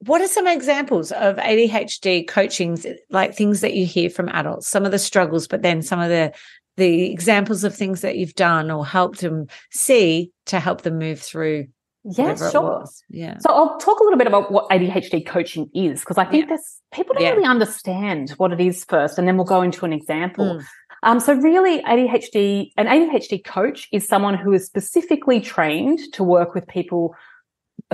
what 0.00 0.20
are 0.20 0.28
some 0.28 0.46
examples 0.46 1.12
of 1.12 1.36
ADHD 1.36 2.26
coaching, 2.26 2.78
like 3.10 3.34
things 3.34 3.60
that 3.60 3.74
you 3.74 3.86
hear 3.86 4.10
from 4.10 4.28
adults, 4.30 4.68
some 4.68 4.84
of 4.84 4.90
the 4.90 4.98
struggles, 4.98 5.46
but 5.46 5.62
then 5.62 5.82
some 5.82 6.00
of 6.00 6.08
the 6.08 6.32
the 6.78 7.12
examples 7.12 7.64
of 7.64 7.76
things 7.76 8.00
that 8.00 8.16
you've 8.16 8.34
done 8.34 8.70
or 8.70 8.86
helped 8.86 9.20
them 9.20 9.46
see 9.70 10.32
to 10.46 10.58
help 10.58 10.80
them 10.80 10.98
move 10.98 11.20
through 11.20 11.66
yeah, 12.04 12.34
sure. 12.34 12.84
Yeah. 13.10 13.38
So 13.38 13.50
I'll 13.50 13.78
talk 13.78 14.00
a 14.00 14.02
little 14.02 14.18
bit 14.18 14.26
about 14.26 14.50
what 14.50 14.68
ADHD 14.70 15.24
coaching 15.24 15.70
is 15.72 16.00
because 16.00 16.18
I 16.18 16.24
think 16.24 16.44
yeah. 16.44 16.48
there's 16.48 16.80
people 16.92 17.14
don't 17.14 17.22
yeah. 17.22 17.30
really 17.30 17.46
understand 17.46 18.30
what 18.30 18.52
it 18.52 18.60
is 18.60 18.84
first, 18.84 19.18
and 19.18 19.28
then 19.28 19.36
we'll 19.36 19.46
go 19.46 19.62
into 19.62 19.84
an 19.84 19.92
example. 19.92 20.44
Mm. 20.44 20.64
Um, 21.02 21.18
so 21.20 21.34
really, 21.34 21.82
ADHD, 21.82 22.70
an 22.76 22.86
ADHD 22.86 23.44
coach 23.44 23.88
is 23.92 24.06
someone 24.06 24.34
who 24.34 24.52
is 24.52 24.64
specifically 24.64 25.40
trained 25.40 25.98
to 26.12 26.22
work 26.22 26.54
with 26.54 26.66
people 26.68 27.14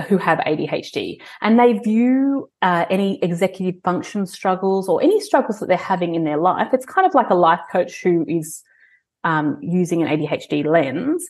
who 0.07 0.17
have 0.17 0.37
ADHD, 0.39 1.19
and 1.41 1.59
they 1.59 1.73
view 1.73 2.49
uh, 2.61 2.85
any 2.89 3.21
executive 3.23 3.81
function 3.83 4.25
struggles 4.25 4.87
or 4.87 5.01
any 5.01 5.19
struggles 5.19 5.59
that 5.59 5.67
they're 5.67 5.77
having 5.77 6.15
in 6.15 6.23
their 6.23 6.37
life. 6.37 6.69
It's 6.73 6.85
kind 6.85 7.07
of 7.07 7.13
like 7.13 7.29
a 7.29 7.35
life 7.35 7.61
coach 7.71 8.01
who 8.01 8.25
is 8.27 8.63
um, 9.23 9.57
using 9.61 10.01
an 10.01 10.07
ADHD 10.07 10.65
lens 10.65 11.27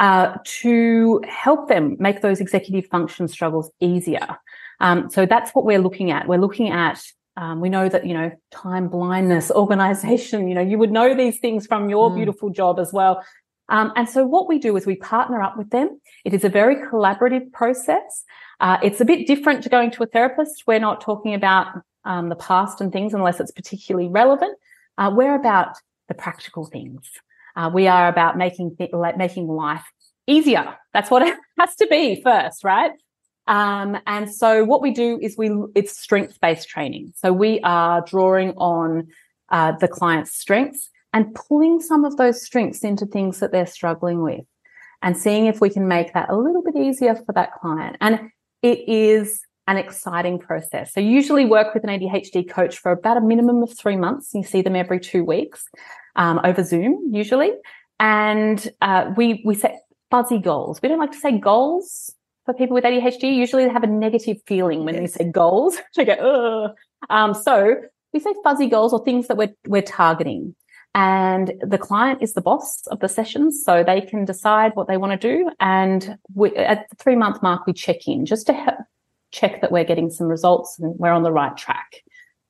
uh, 0.00 0.36
to 0.44 1.22
help 1.28 1.68
them 1.68 1.96
make 1.98 2.22
those 2.22 2.40
executive 2.40 2.86
function 2.90 3.28
struggles 3.28 3.70
easier. 3.80 4.36
Um, 4.80 5.10
so 5.10 5.26
that's 5.26 5.52
what 5.52 5.64
we're 5.64 5.78
looking 5.78 6.10
at. 6.10 6.28
We're 6.28 6.40
looking 6.40 6.70
at 6.70 7.02
um, 7.36 7.60
we 7.60 7.68
know 7.68 7.88
that 7.88 8.06
you 8.06 8.14
know 8.14 8.30
time 8.50 8.88
blindness 8.88 9.50
organization 9.62 10.48
you 10.48 10.54
know 10.54 10.60
you 10.60 10.78
would 10.78 10.92
know 10.92 11.14
these 11.14 11.38
things 11.38 11.66
from 11.66 11.88
your 11.88 12.10
mm. 12.10 12.16
beautiful 12.16 12.50
job 12.50 12.78
as 12.78 12.92
well 12.92 13.24
um, 13.68 13.92
and 13.96 14.08
so 14.08 14.24
what 14.24 14.48
we 14.48 14.58
do 14.58 14.76
is 14.76 14.86
we 14.86 14.96
partner 14.96 15.40
up 15.42 15.56
with 15.56 15.70
them 15.70 16.00
it 16.24 16.34
is 16.34 16.44
a 16.44 16.48
very 16.48 16.76
collaborative 16.76 17.52
process 17.52 18.24
uh, 18.60 18.78
it's 18.82 19.00
a 19.00 19.04
bit 19.04 19.26
different 19.26 19.62
to 19.62 19.68
going 19.68 19.90
to 19.90 20.02
a 20.02 20.06
therapist 20.06 20.64
we're 20.66 20.78
not 20.78 21.00
talking 21.00 21.34
about 21.34 21.66
um, 22.04 22.28
the 22.28 22.36
past 22.36 22.80
and 22.80 22.92
things 22.92 23.14
unless 23.14 23.40
it's 23.40 23.52
particularly 23.52 24.08
relevant 24.08 24.56
uh, 24.98 25.10
we're 25.14 25.34
about 25.34 25.76
the 26.08 26.14
practical 26.14 26.66
things 26.66 27.08
uh, 27.56 27.70
we 27.72 27.86
are 27.86 28.08
about 28.08 28.36
making 28.36 28.76
th- 28.76 28.90
making 29.16 29.46
life 29.46 29.84
easier. 30.26 30.76
That's 30.92 31.10
what 31.10 31.22
it 31.26 31.36
has 31.58 31.74
to 31.76 31.86
be 31.86 32.20
first, 32.22 32.64
right? 32.64 32.92
Um, 33.46 33.98
and 34.06 34.32
so 34.32 34.64
what 34.64 34.82
we 34.82 34.92
do 34.92 35.18
is 35.20 35.36
we 35.36 35.50
it's 35.74 35.98
strength 35.98 36.40
based 36.40 36.68
training. 36.68 37.12
So 37.16 37.32
we 37.32 37.60
are 37.60 38.02
drawing 38.02 38.50
on 38.52 39.08
uh, 39.50 39.72
the 39.72 39.88
client's 39.88 40.34
strengths 40.34 40.90
and 41.12 41.34
pulling 41.34 41.80
some 41.80 42.04
of 42.04 42.16
those 42.16 42.42
strengths 42.42 42.84
into 42.84 43.04
things 43.04 43.40
that 43.40 43.52
they're 43.52 43.66
struggling 43.66 44.22
with, 44.22 44.44
and 45.02 45.16
seeing 45.16 45.46
if 45.46 45.60
we 45.60 45.70
can 45.70 45.88
make 45.88 46.14
that 46.14 46.30
a 46.30 46.36
little 46.36 46.62
bit 46.62 46.76
easier 46.76 47.14
for 47.14 47.32
that 47.34 47.52
client. 47.54 47.96
And 48.00 48.30
it 48.62 48.88
is 48.88 49.42
an 49.66 49.76
exciting 49.76 50.38
process. 50.38 50.92
So 50.92 51.00
usually 51.00 51.44
work 51.44 51.74
with 51.74 51.84
an 51.84 51.90
ADHD 51.90 52.48
coach 52.48 52.78
for 52.78 52.92
about 52.92 53.16
a 53.16 53.20
minimum 53.20 53.62
of 53.62 53.76
three 53.76 53.96
months. 53.96 54.30
You 54.34 54.42
see 54.42 54.62
them 54.62 54.76
every 54.76 55.00
two 55.00 55.24
weeks 55.24 55.68
um, 56.16 56.40
over 56.44 56.64
Zoom 56.64 57.10
usually. 57.12 57.52
And 58.00 58.68
uh, 58.80 59.12
we 59.16 59.42
we 59.44 59.54
set 59.54 59.82
fuzzy 60.10 60.38
goals. 60.38 60.80
We 60.82 60.88
don't 60.88 60.98
like 60.98 61.12
to 61.12 61.18
say 61.18 61.38
goals 61.38 62.12
for 62.44 62.54
people 62.54 62.74
with 62.74 62.84
ADHD. 62.84 63.34
Usually 63.34 63.64
they 63.64 63.72
have 63.72 63.84
a 63.84 63.88
negative 63.88 64.38
feeling 64.46 64.84
when 64.84 64.94
yes. 64.94 65.14
they 65.14 65.24
say 65.24 65.30
goals. 65.30 65.76
they 65.96 66.04
go, 66.04 66.12
Ugh. 66.14 66.76
Um, 67.10 67.34
so 67.34 67.76
we 68.12 68.20
say 68.20 68.34
fuzzy 68.44 68.68
goals 68.68 68.92
or 68.92 69.04
things 69.04 69.28
that 69.28 69.36
we're 69.36 69.54
we're 69.66 69.82
targeting. 69.82 70.54
And 70.94 71.54
the 71.62 71.78
client 71.78 72.22
is 72.22 72.34
the 72.34 72.42
boss 72.42 72.86
of 72.88 73.00
the 73.00 73.08
sessions, 73.08 73.62
so 73.64 73.82
they 73.82 74.02
can 74.02 74.26
decide 74.26 74.72
what 74.74 74.88
they 74.88 74.98
want 74.98 75.18
to 75.18 75.28
do. 75.36 75.50
And 75.58 76.18
we, 76.34 76.54
at 76.54 76.86
the 76.90 76.96
three 76.96 77.16
month 77.16 77.42
mark, 77.42 77.66
we 77.66 77.72
check 77.72 78.06
in 78.06 78.26
just 78.26 78.46
to 78.48 78.52
help 78.52 78.80
check 79.30 79.62
that 79.62 79.72
we're 79.72 79.84
getting 79.84 80.10
some 80.10 80.26
results 80.26 80.78
and 80.78 80.94
we're 80.98 81.12
on 81.12 81.22
the 81.22 81.32
right 81.32 81.56
track. 81.56 82.02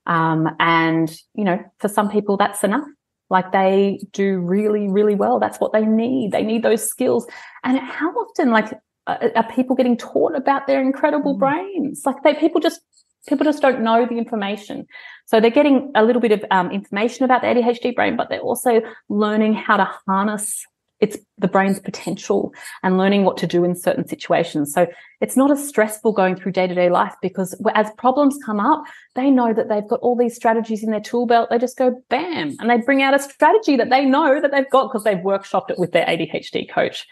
Um, 0.06 0.48
and 0.58 1.16
you 1.34 1.44
know, 1.44 1.64
for 1.78 1.88
some 1.88 2.10
people, 2.10 2.36
that's 2.36 2.64
enough. 2.64 2.86
Like 3.30 3.52
they 3.52 4.00
do 4.12 4.38
really, 4.38 4.88
really 4.88 5.14
well. 5.14 5.38
That's 5.38 5.58
what 5.58 5.72
they 5.72 5.86
need. 5.86 6.32
They 6.32 6.42
need 6.42 6.62
those 6.62 6.86
skills. 6.86 7.26
And 7.64 7.78
how 7.78 8.10
often, 8.10 8.50
like, 8.50 8.72
are 9.06 9.48
people 9.54 9.76
getting 9.76 9.96
taught 9.96 10.36
about 10.36 10.66
their 10.66 10.80
incredible 10.80 11.36
mm. 11.36 11.40
brains? 11.40 12.02
Like 12.04 12.22
they, 12.22 12.34
people 12.34 12.60
just, 12.60 12.80
people 13.28 13.44
just 13.44 13.62
don't 13.62 13.82
know 13.82 14.06
the 14.06 14.16
information. 14.16 14.86
So 15.26 15.40
they're 15.40 15.50
getting 15.50 15.90
a 15.94 16.04
little 16.04 16.22
bit 16.22 16.32
of 16.32 16.44
um, 16.50 16.70
information 16.70 17.24
about 17.24 17.42
the 17.42 17.48
ADHD 17.48 17.94
brain, 17.94 18.16
but 18.16 18.28
they're 18.28 18.40
also 18.40 18.82
learning 19.08 19.54
how 19.54 19.76
to 19.76 19.90
harness 20.06 20.66
it's 21.02 21.18
the 21.36 21.48
brain's 21.48 21.80
potential 21.80 22.54
and 22.84 22.96
learning 22.96 23.24
what 23.24 23.36
to 23.38 23.46
do 23.46 23.64
in 23.64 23.74
certain 23.74 24.06
situations. 24.06 24.72
So 24.72 24.86
it's 25.20 25.36
not 25.36 25.50
as 25.50 25.66
stressful 25.68 26.12
going 26.12 26.36
through 26.36 26.52
day 26.52 26.68
to 26.68 26.74
day 26.76 26.90
life 26.90 27.12
because 27.20 27.60
as 27.74 27.90
problems 27.98 28.38
come 28.46 28.60
up, 28.60 28.84
they 29.16 29.28
know 29.28 29.52
that 29.52 29.68
they've 29.68 29.86
got 29.86 29.98
all 29.98 30.16
these 30.16 30.36
strategies 30.36 30.84
in 30.84 30.92
their 30.92 31.00
tool 31.00 31.26
belt. 31.26 31.50
They 31.50 31.58
just 31.58 31.76
go 31.76 32.00
bam 32.08 32.54
and 32.60 32.70
they 32.70 32.76
bring 32.78 33.02
out 33.02 33.14
a 33.14 33.18
strategy 33.18 33.76
that 33.76 33.90
they 33.90 34.04
know 34.04 34.40
that 34.40 34.52
they've 34.52 34.70
got 34.70 34.90
because 34.90 35.02
they've 35.02 35.18
workshopped 35.18 35.70
it 35.70 35.78
with 35.78 35.90
their 35.90 36.06
ADHD 36.06 36.70
coach. 36.70 37.04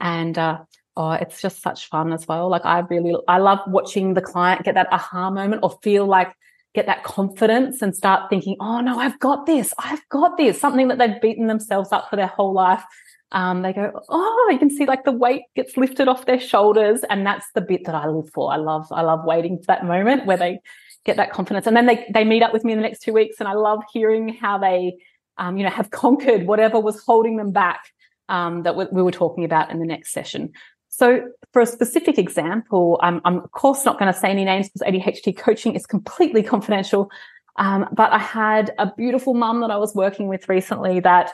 And, 0.00 0.36
uh, 0.36 0.58
oh, 0.98 1.12
it's 1.12 1.40
just 1.40 1.62
such 1.62 1.88
fun 1.88 2.12
as 2.12 2.28
well. 2.28 2.50
Like 2.50 2.66
I 2.66 2.80
really, 2.80 3.14
I 3.26 3.38
love 3.38 3.60
watching 3.66 4.12
the 4.14 4.20
client 4.20 4.64
get 4.64 4.74
that 4.74 4.92
aha 4.92 5.30
moment 5.30 5.62
or 5.62 5.78
feel 5.82 6.06
like 6.06 6.34
get 6.74 6.84
that 6.86 7.04
confidence 7.04 7.80
and 7.80 7.96
start 7.96 8.28
thinking, 8.28 8.56
oh 8.60 8.80
no, 8.80 8.98
I've 8.98 9.18
got 9.18 9.46
this. 9.46 9.72
I've 9.78 10.06
got 10.10 10.36
this. 10.36 10.60
Something 10.60 10.88
that 10.88 10.98
they've 10.98 11.20
beaten 11.20 11.46
themselves 11.46 11.92
up 11.92 12.10
for 12.10 12.16
their 12.16 12.26
whole 12.26 12.52
life 12.52 12.84
um, 13.32 13.62
they 13.62 13.72
go, 13.72 13.92
oh, 14.08 14.48
you 14.50 14.58
can 14.58 14.70
see 14.70 14.86
like 14.86 15.04
the 15.04 15.12
weight 15.12 15.42
gets 15.54 15.76
lifted 15.76 16.08
off 16.08 16.26
their 16.26 16.40
shoulders, 16.40 17.02
and 17.10 17.26
that's 17.26 17.46
the 17.54 17.60
bit 17.60 17.84
that 17.84 17.94
I 17.94 18.06
live 18.08 18.30
for. 18.30 18.52
I 18.52 18.56
love, 18.56 18.86
I 18.90 19.02
love 19.02 19.24
waiting 19.24 19.58
for 19.58 19.66
that 19.66 19.84
moment 19.84 20.26
where 20.26 20.36
they 20.36 20.60
get 21.04 21.16
that 21.16 21.32
confidence, 21.32 21.66
and 21.66 21.76
then 21.76 21.86
they 21.86 22.06
they 22.12 22.24
meet 22.24 22.42
up 22.42 22.52
with 22.52 22.64
me 22.64 22.72
in 22.72 22.78
the 22.78 22.82
next 22.82 23.00
two 23.00 23.12
weeks, 23.12 23.36
and 23.38 23.48
I 23.48 23.52
love 23.52 23.82
hearing 23.92 24.30
how 24.30 24.58
they, 24.58 24.96
um, 25.36 25.58
you 25.58 25.64
know, 25.64 25.70
have 25.70 25.90
conquered 25.90 26.46
whatever 26.46 26.80
was 26.80 27.02
holding 27.04 27.36
them 27.36 27.52
back 27.52 27.82
um, 28.30 28.62
that 28.62 28.76
we 28.76 29.02
were 29.02 29.10
talking 29.10 29.44
about 29.44 29.70
in 29.70 29.78
the 29.78 29.86
next 29.86 30.12
session. 30.12 30.52
So, 30.98 31.28
for 31.52 31.62
a 31.62 31.66
specific 31.66 32.18
example, 32.18 32.98
I'm, 33.04 33.20
of 33.24 33.52
course 33.52 33.84
not 33.84 34.00
going 34.00 34.12
to 34.12 34.18
say 34.18 34.30
any 34.30 34.44
names 34.44 34.68
because 34.68 34.82
ADHD 34.82 35.36
coaching 35.36 35.76
is 35.76 35.86
completely 35.86 36.42
confidential. 36.42 37.08
Um, 37.54 37.88
but 37.92 38.10
I 38.10 38.18
had 38.18 38.74
a 38.78 38.92
beautiful 38.96 39.34
mum 39.34 39.60
that 39.60 39.70
I 39.70 39.76
was 39.76 39.94
working 39.94 40.26
with 40.26 40.48
recently 40.48 40.98
that 41.00 41.30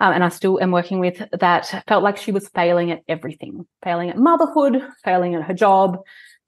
um, 0.00 0.14
and 0.14 0.24
I 0.24 0.30
still 0.30 0.58
am 0.60 0.70
working 0.70 1.00
with 1.00 1.22
that 1.38 1.84
felt 1.86 2.02
like 2.02 2.16
she 2.16 2.32
was 2.32 2.48
failing 2.48 2.92
at 2.92 3.02
everything, 3.06 3.66
failing 3.82 4.08
at 4.08 4.16
motherhood, 4.16 4.82
failing 5.04 5.34
at 5.34 5.42
her 5.42 5.54
job, 5.54 5.98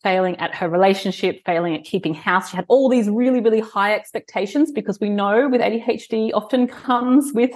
failing 0.03 0.37
at 0.39 0.55
her 0.55 0.69
relationship, 0.69 1.43
failing 1.45 1.75
at 1.75 1.85
keeping 1.85 2.15
house. 2.15 2.51
She 2.51 2.57
had 2.57 2.65
all 2.69 2.89
these 2.89 3.09
really, 3.11 3.41
really 3.41 3.61
high 3.61 3.95
expectations 3.95 4.73
because 4.73 4.99
we 4.99 5.11
know 5.11 5.49
with 5.49 5.61
ADHD 5.61 6.31
often 6.33 6.69
comes 6.69 7.33
with 7.35 7.53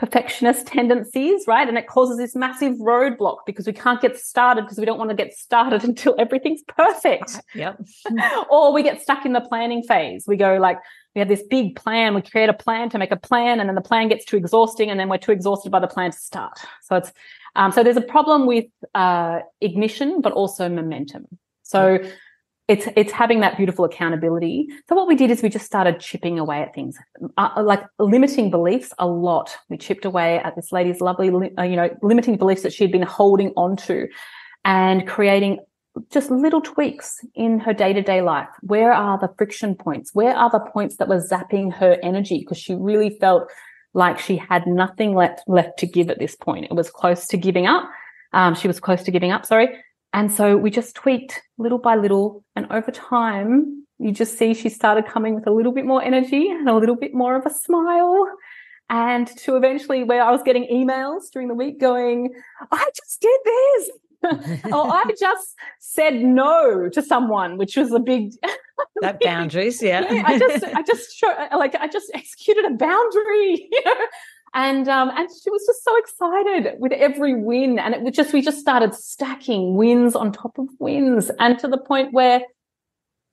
perfectionist 0.00 0.66
tendencies, 0.66 1.44
right? 1.46 1.68
And 1.68 1.76
it 1.76 1.86
causes 1.86 2.16
this 2.16 2.34
massive 2.34 2.76
roadblock 2.76 3.40
because 3.44 3.66
we 3.66 3.74
can't 3.74 4.00
get 4.00 4.18
started 4.18 4.62
because 4.62 4.78
we 4.78 4.86
don't 4.86 4.96
want 4.98 5.10
to 5.10 5.16
get 5.16 5.34
started 5.34 5.84
until 5.90 6.14
everything's 6.18 6.62
perfect. 6.62 7.38
Yep. 7.54 7.82
or 8.50 8.72
we 8.72 8.82
get 8.82 9.02
stuck 9.02 9.26
in 9.26 9.34
the 9.34 9.42
planning 9.42 9.82
phase. 9.82 10.24
We 10.26 10.36
go 10.36 10.56
like, 10.56 10.78
we 11.14 11.18
have 11.18 11.28
this 11.28 11.42
big 11.42 11.76
plan. 11.76 12.14
We 12.14 12.22
create 12.22 12.48
a 12.48 12.54
plan 12.54 12.88
to 12.90 12.98
make 12.98 13.10
a 13.10 13.16
plan, 13.16 13.60
and 13.60 13.68
then 13.68 13.74
the 13.74 13.82
plan 13.82 14.08
gets 14.08 14.24
too 14.24 14.36
exhausting, 14.36 14.90
and 14.90 14.98
then 14.98 15.08
we're 15.08 15.18
too 15.18 15.32
exhausted 15.32 15.70
by 15.70 15.80
the 15.80 15.88
plan 15.88 16.12
to 16.12 16.18
start. 16.18 16.60
So 16.82 16.96
it's 16.96 17.12
um, 17.56 17.72
so 17.72 17.82
there's 17.82 17.96
a 17.96 18.00
problem 18.00 18.46
with 18.46 18.66
uh, 18.94 19.40
ignition, 19.60 20.20
but 20.20 20.32
also 20.32 20.68
momentum. 20.68 21.26
So 21.64 21.98
it's 22.70 22.86
it's 22.94 23.10
having 23.10 23.40
that 23.40 23.56
beautiful 23.56 23.84
accountability. 23.84 24.68
So 24.88 24.94
what 24.94 25.08
we 25.08 25.16
did 25.16 25.28
is 25.32 25.42
we 25.42 25.48
just 25.48 25.66
started 25.66 25.98
chipping 25.98 26.38
away 26.38 26.62
at 26.62 26.72
things, 26.72 26.96
uh, 27.36 27.50
uh 27.56 27.62
like 27.64 27.82
limiting 27.98 28.48
beliefs 28.48 28.92
a 29.00 29.08
lot. 29.08 29.56
We 29.68 29.76
chipped 29.76 30.04
away 30.04 30.38
at 30.38 30.54
this 30.54 30.70
lady's 30.70 31.00
lovely, 31.00 31.30
uh, 31.58 31.64
you 31.64 31.74
know, 31.74 31.90
limiting 32.00 32.36
beliefs 32.36 32.62
that 32.62 32.72
she 32.72 32.84
had 32.84 32.92
been 32.92 33.02
holding 33.02 33.50
onto, 33.56 34.06
and 34.64 35.06
creating 35.08 35.58
just 36.10 36.30
little 36.30 36.60
tweaks 36.60 37.18
in 37.34 37.58
her 37.58 37.74
day 37.74 37.92
to 37.92 38.02
day 38.02 38.22
life. 38.22 38.48
Where 38.60 38.92
are 38.92 39.18
the 39.18 39.34
friction 39.36 39.74
points? 39.74 40.14
Where 40.14 40.36
are 40.36 40.48
the 40.48 40.60
points 40.60 40.96
that 40.98 41.08
were 41.08 41.20
zapping 41.20 41.74
her 41.74 41.98
energy? 42.04 42.38
Because 42.38 42.58
she 42.58 42.76
really 42.76 43.18
felt 43.18 43.50
like 43.94 44.20
she 44.20 44.36
had 44.36 44.64
nothing 44.68 45.16
left 45.16 45.42
left 45.48 45.76
to 45.80 45.88
give 45.88 46.08
at 46.08 46.20
this 46.20 46.36
point. 46.36 46.66
It 46.66 46.74
was 46.74 46.88
close 46.88 47.26
to 47.26 47.36
giving 47.36 47.66
up. 47.66 47.90
Um, 48.32 48.54
she 48.54 48.68
was 48.68 48.78
close 48.78 49.02
to 49.02 49.10
giving 49.10 49.32
up. 49.32 49.44
Sorry. 49.44 49.70
And 50.12 50.32
so 50.32 50.56
we 50.56 50.70
just 50.70 50.96
tweaked 50.96 51.40
little 51.58 51.78
by 51.78 51.96
little. 51.96 52.44
And 52.56 52.70
over 52.70 52.90
time, 52.90 53.86
you 53.98 54.12
just 54.12 54.38
see 54.38 54.54
she 54.54 54.68
started 54.68 55.06
coming 55.06 55.34
with 55.34 55.46
a 55.46 55.50
little 55.52 55.72
bit 55.72 55.84
more 55.84 56.02
energy 56.02 56.48
and 56.48 56.68
a 56.68 56.74
little 56.74 56.96
bit 56.96 57.14
more 57.14 57.36
of 57.36 57.46
a 57.46 57.50
smile. 57.50 58.26
And 58.88 59.28
to 59.38 59.56
eventually 59.56 60.02
where 60.02 60.22
I 60.22 60.32
was 60.32 60.42
getting 60.42 60.64
emails 60.64 61.30
during 61.32 61.48
the 61.48 61.54
week 61.54 61.78
going, 61.78 62.34
I 62.72 62.88
just 62.96 63.20
did 63.20 63.40
this. 63.44 63.90
or 64.72 64.92
I 64.92 65.04
just 65.18 65.56
said 65.78 66.14
no 66.22 66.88
to 66.90 67.02
someone, 67.02 67.56
which 67.56 67.76
was 67.76 67.92
a 67.92 67.98
big 67.98 68.32
that 69.00 69.20
boundaries, 69.24 69.82
yeah. 69.82 70.12
yeah 70.12 70.22
I 70.26 70.38
just 70.38 70.64
I 70.64 70.82
just 70.82 71.16
show, 71.16 71.48
like 71.56 71.74
I 71.74 71.88
just 71.88 72.10
executed 72.14 72.64
a 72.66 72.74
boundary, 72.74 73.68
you 73.70 73.84
know. 73.84 73.94
And 74.52 74.88
um, 74.88 75.10
and 75.10 75.28
she 75.30 75.50
was 75.50 75.64
just 75.64 75.84
so 75.84 75.96
excited 75.98 76.80
with 76.80 76.92
every 76.92 77.34
win. 77.40 77.78
And 77.78 77.94
it 77.94 78.02
was 78.02 78.14
just 78.14 78.32
we 78.32 78.42
just 78.42 78.58
started 78.58 78.94
stacking 78.94 79.76
wins 79.76 80.16
on 80.16 80.32
top 80.32 80.58
of 80.58 80.68
wins. 80.80 81.30
And 81.38 81.58
to 81.60 81.68
the 81.68 81.78
point 81.78 82.12
where, 82.12 82.42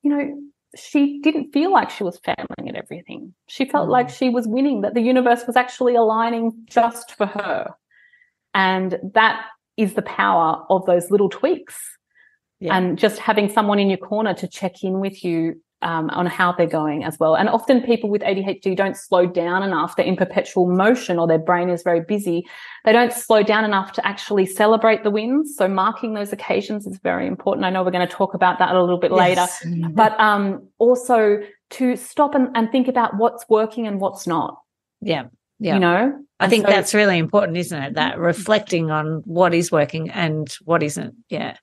you 0.03 0.12
know, 0.12 0.41
she 0.75 1.19
didn't 1.21 1.53
feel 1.53 1.71
like 1.71 1.89
she 1.89 2.03
was 2.03 2.19
failing 2.24 2.69
at 2.69 2.75
everything. 2.75 3.33
She 3.47 3.65
felt 3.65 3.88
Mm. 3.88 3.91
like 3.91 4.09
she 4.09 4.29
was 4.29 4.47
winning, 4.47 4.81
that 4.81 4.93
the 4.93 5.01
universe 5.01 5.47
was 5.47 5.55
actually 5.55 5.95
aligning 5.95 6.51
just 6.65 7.15
for 7.15 7.25
her. 7.25 7.74
And 8.53 9.00
that 9.13 9.45
is 9.75 9.95
the 9.95 10.01
power 10.03 10.65
of 10.69 10.86
those 10.86 11.09
little 11.09 11.29
tweaks. 11.29 11.75
Yeah. 12.59 12.75
And 12.75 12.97
just 12.97 13.17
having 13.19 13.50
someone 13.50 13.79
in 13.79 13.89
your 13.89 13.97
corner 14.00 14.33
to 14.36 14.47
check 14.47 14.83
in 14.83 15.00
with 15.00 15.24
you 15.24 15.62
um, 15.81 16.10
on 16.10 16.25
how 16.25 16.51
they're 16.51 16.65
going 16.65 17.03
as 17.03 17.19
well. 17.19 17.36
And 17.36 17.50
often 17.50 17.81
people 17.81 18.10
with 18.10 18.22
ADHD 18.22 18.75
don't 18.75 18.98
slow 18.98 19.25
down 19.27 19.62
enough. 19.62 19.96
They're 19.96 20.05
in 20.05 20.15
perpetual 20.15 20.67
motion 20.69 21.19
or 21.19 21.27
their 21.27 21.38
brain 21.39 21.69
is 21.69 21.84
very 21.84 22.01
busy. 22.01 22.46
They 22.84 22.91
don't 22.93 23.13
slow 23.13 23.43
down 23.43 23.63
enough 23.63 23.91
to 23.93 24.07
actually 24.07 24.48
celebrate 24.48 25.03
the 25.03 25.12
wins. 25.12 25.55
So 25.55 25.67
marking 25.67 26.13
those 26.15 26.34
occasions 26.34 26.88
is 26.88 26.98
very 27.03 27.27
important. 27.27 27.65
I 27.65 27.69
know 27.69 27.84
we're 27.84 27.91
going 27.91 28.07
to 28.07 28.13
talk 28.13 28.34
about 28.34 28.57
that 28.60 28.75
a 28.75 28.79
little 28.81 28.98
bit 28.98 29.12
later, 29.12 29.46
but 29.91 30.19
um, 30.19 30.67
also 30.79 31.41
to 31.72 31.96
stop 31.96 32.34
and, 32.34 32.50
and 32.55 32.72
think 32.72 32.88
about 32.88 33.15
what's 33.17 33.46
working 33.50 33.86
and 33.88 34.00
what's 34.00 34.25
not, 34.25 34.60
yeah. 35.01 35.25
Yeah. 35.60 35.75
you 35.75 35.79
know? 35.79 36.24
I 36.39 36.46
And 36.46 36.50
think 36.51 36.65
so- 36.65 36.72
that's 36.72 36.93
really 36.93 37.17
important, 37.17 37.57
isn't 37.57 37.81
it? 37.84 37.93
That 37.96 38.17
reflecting 38.17 38.89
on 38.89 39.22
what 39.25 39.53
is 39.53 39.72
working 39.72 40.10
and 40.10 40.48
what 40.65 40.81
isn't. 40.81 41.15
Yeah. 41.29 41.57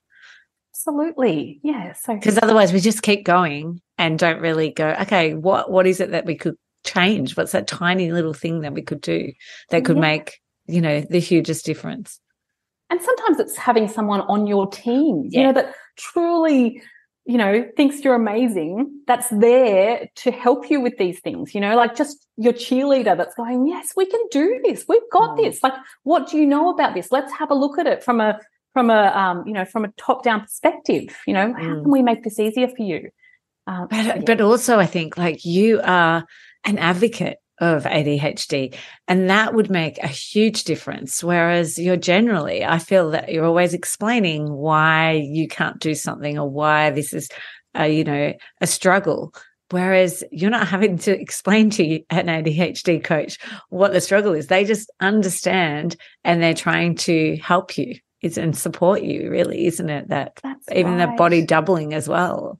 Absolutely. 0.73 1.59
Yeah. 1.63 1.93
So 1.93 2.13
Because 2.13 2.37
otherwise 2.41 2.71
we 2.71 2.79
just 2.79 3.01
keep 3.01 3.25
going 3.25 3.81
and 3.97 4.19
don't 4.19 4.41
really 4.41 4.71
go, 4.71 4.89
okay, 5.01 5.33
what 5.33 5.71
what 5.71 5.87
is 5.87 5.99
it 5.99 6.11
that 6.11 6.25
we 6.25 6.35
could 6.35 6.55
change? 6.83 7.35
What's 7.35 7.53
that 7.53 7.67
tiny 7.67 8.11
little 8.11 8.33
thing 8.33 8.61
that 8.61 8.73
we 8.73 8.81
could 8.81 9.01
do 9.01 9.31
that 9.69 9.85
could 9.85 9.95
Yeah. 9.97 10.01
make, 10.01 10.39
you 10.67 10.81
know, 10.81 11.01
the 11.01 11.19
hugest 11.19 11.65
difference? 11.65 12.19
and 12.91 13.01
sometimes 13.01 13.39
it's 13.39 13.57
having 13.57 13.87
someone 13.87 14.21
on 14.21 14.45
your 14.45 14.67
team, 14.67 15.27
you 15.31 15.41
know, 15.41 15.51
that 15.51 15.73
truly, 15.97 16.81
you 17.25 17.35
know, 17.35 17.67
thinks 17.75 18.03
you're 18.03 18.13
amazing, 18.13 19.01
that's 19.07 19.27
there 19.29 20.07
to 20.15 20.31
help 20.31 20.69
you 20.69 20.79
with 20.79 20.95
these 20.99 21.19
things, 21.19 21.55
you 21.55 21.59
know, 21.59 21.75
like 21.75 21.95
just 21.95 22.27
your 22.37 22.53
cheerleader 22.53 23.17
that's 23.17 23.33
going, 23.33 23.67
yes, 23.67 23.93
we 23.97 24.05
can 24.05 24.21
do 24.29 24.61
this. 24.63 24.85
We've 24.87 25.01
got 25.11 25.31
Mm. 25.31 25.37
this. 25.37 25.63
Like, 25.63 25.73
what 26.03 26.29
do 26.29 26.37
you 26.37 26.45
know 26.45 26.69
about 26.69 26.93
this? 26.93 27.11
Let's 27.11 27.33
have 27.33 27.49
a 27.49 27.55
look 27.55 27.79
at 27.79 27.87
it 27.87 28.03
from 28.03 28.21
a, 28.21 28.39
from 28.73 28.91
a, 28.91 29.07
um, 29.07 29.47
you 29.47 29.53
know, 29.53 29.65
from 29.65 29.83
a 29.83 29.91
top 29.97 30.23
down 30.23 30.41
perspective, 30.41 31.17
you 31.25 31.33
know, 31.33 31.53
how 31.53 31.59
Mm. 31.61 31.81
can 31.81 31.91
we 31.91 32.03
make 32.03 32.23
this 32.23 32.39
easier 32.39 32.67
for 32.67 32.83
you? 32.83 33.09
Um, 33.67 33.87
But 33.89 34.05
yeah. 34.05 34.21
but 34.25 34.41
also 34.41 34.79
I 34.79 34.85
think 34.85 35.17
like 35.17 35.45
you 35.45 35.81
are 35.83 36.25
an 36.65 36.77
advocate 36.77 37.37
of 37.59 37.83
ADHD 37.83 38.75
and 39.07 39.29
that 39.29 39.53
would 39.53 39.69
make 39.69 39.97
a 39.99 40.07
huge 40.07 40.65
difference. 40.65 41.23
Whereas 41.23 41.79
you're 41.79 41.95
generally 41.95 42.65
I 42.65 42.79
feel 42.79 43.11
that 43.11 43.31
you're 43.31 43.45
always 43.45 43.73
explaining 43.73 44.51
why 44.51 45.11
you 45.11 45.47
can't 45.47 45.79
do 45.79 45.95
something 45.95 46.37
or 46.37 46.49
why 46.49 46.91
this 46.91 47.13
is 47.13 47.29
a, 47.73 47.87
you 47.87 48.03
know 48.03 48.33
a 48.61 48.67
struggle. 48.67 49.33
Whereas 49.71 50.23
you're 50.31 50.51
not 50.51 50.67
having 50.67 50.97
to 50.99 51.19
explain 51.19 51.71
to 51.71 51.83
you, 51.83 52.03
an 52.11 52.27
ADHD 52.27 53.03
coach 53.03 53.39
what 53.69 53.93
the 53.93 54.01
struggle 54.01 54.33
is. 54.33 54.45
They 54.47 54.63
just 54.63 54.91
understand 54.99 55.95
and 56.23 56.41
they're 56.41 56.53
trying 56.53 56.95
to 56.95 57.37
help 57.37 57.75
you 57.77 57.95
it's, 58.25 58.37
and 58.37 58.57
support 58.57 59.01
you 59.03 59.29
really 59.29 59.65
isn't 59.67 59.89
it 59.89 60.07
that 60.09 60.39
that's 60.43 60.65
even 60.71 60.97
the 60.97 61.07
right. 61.07 61.17
body 61.17 61.45
doubling 61.45 61.93
as 61.93 62.09
well 62.09 62.59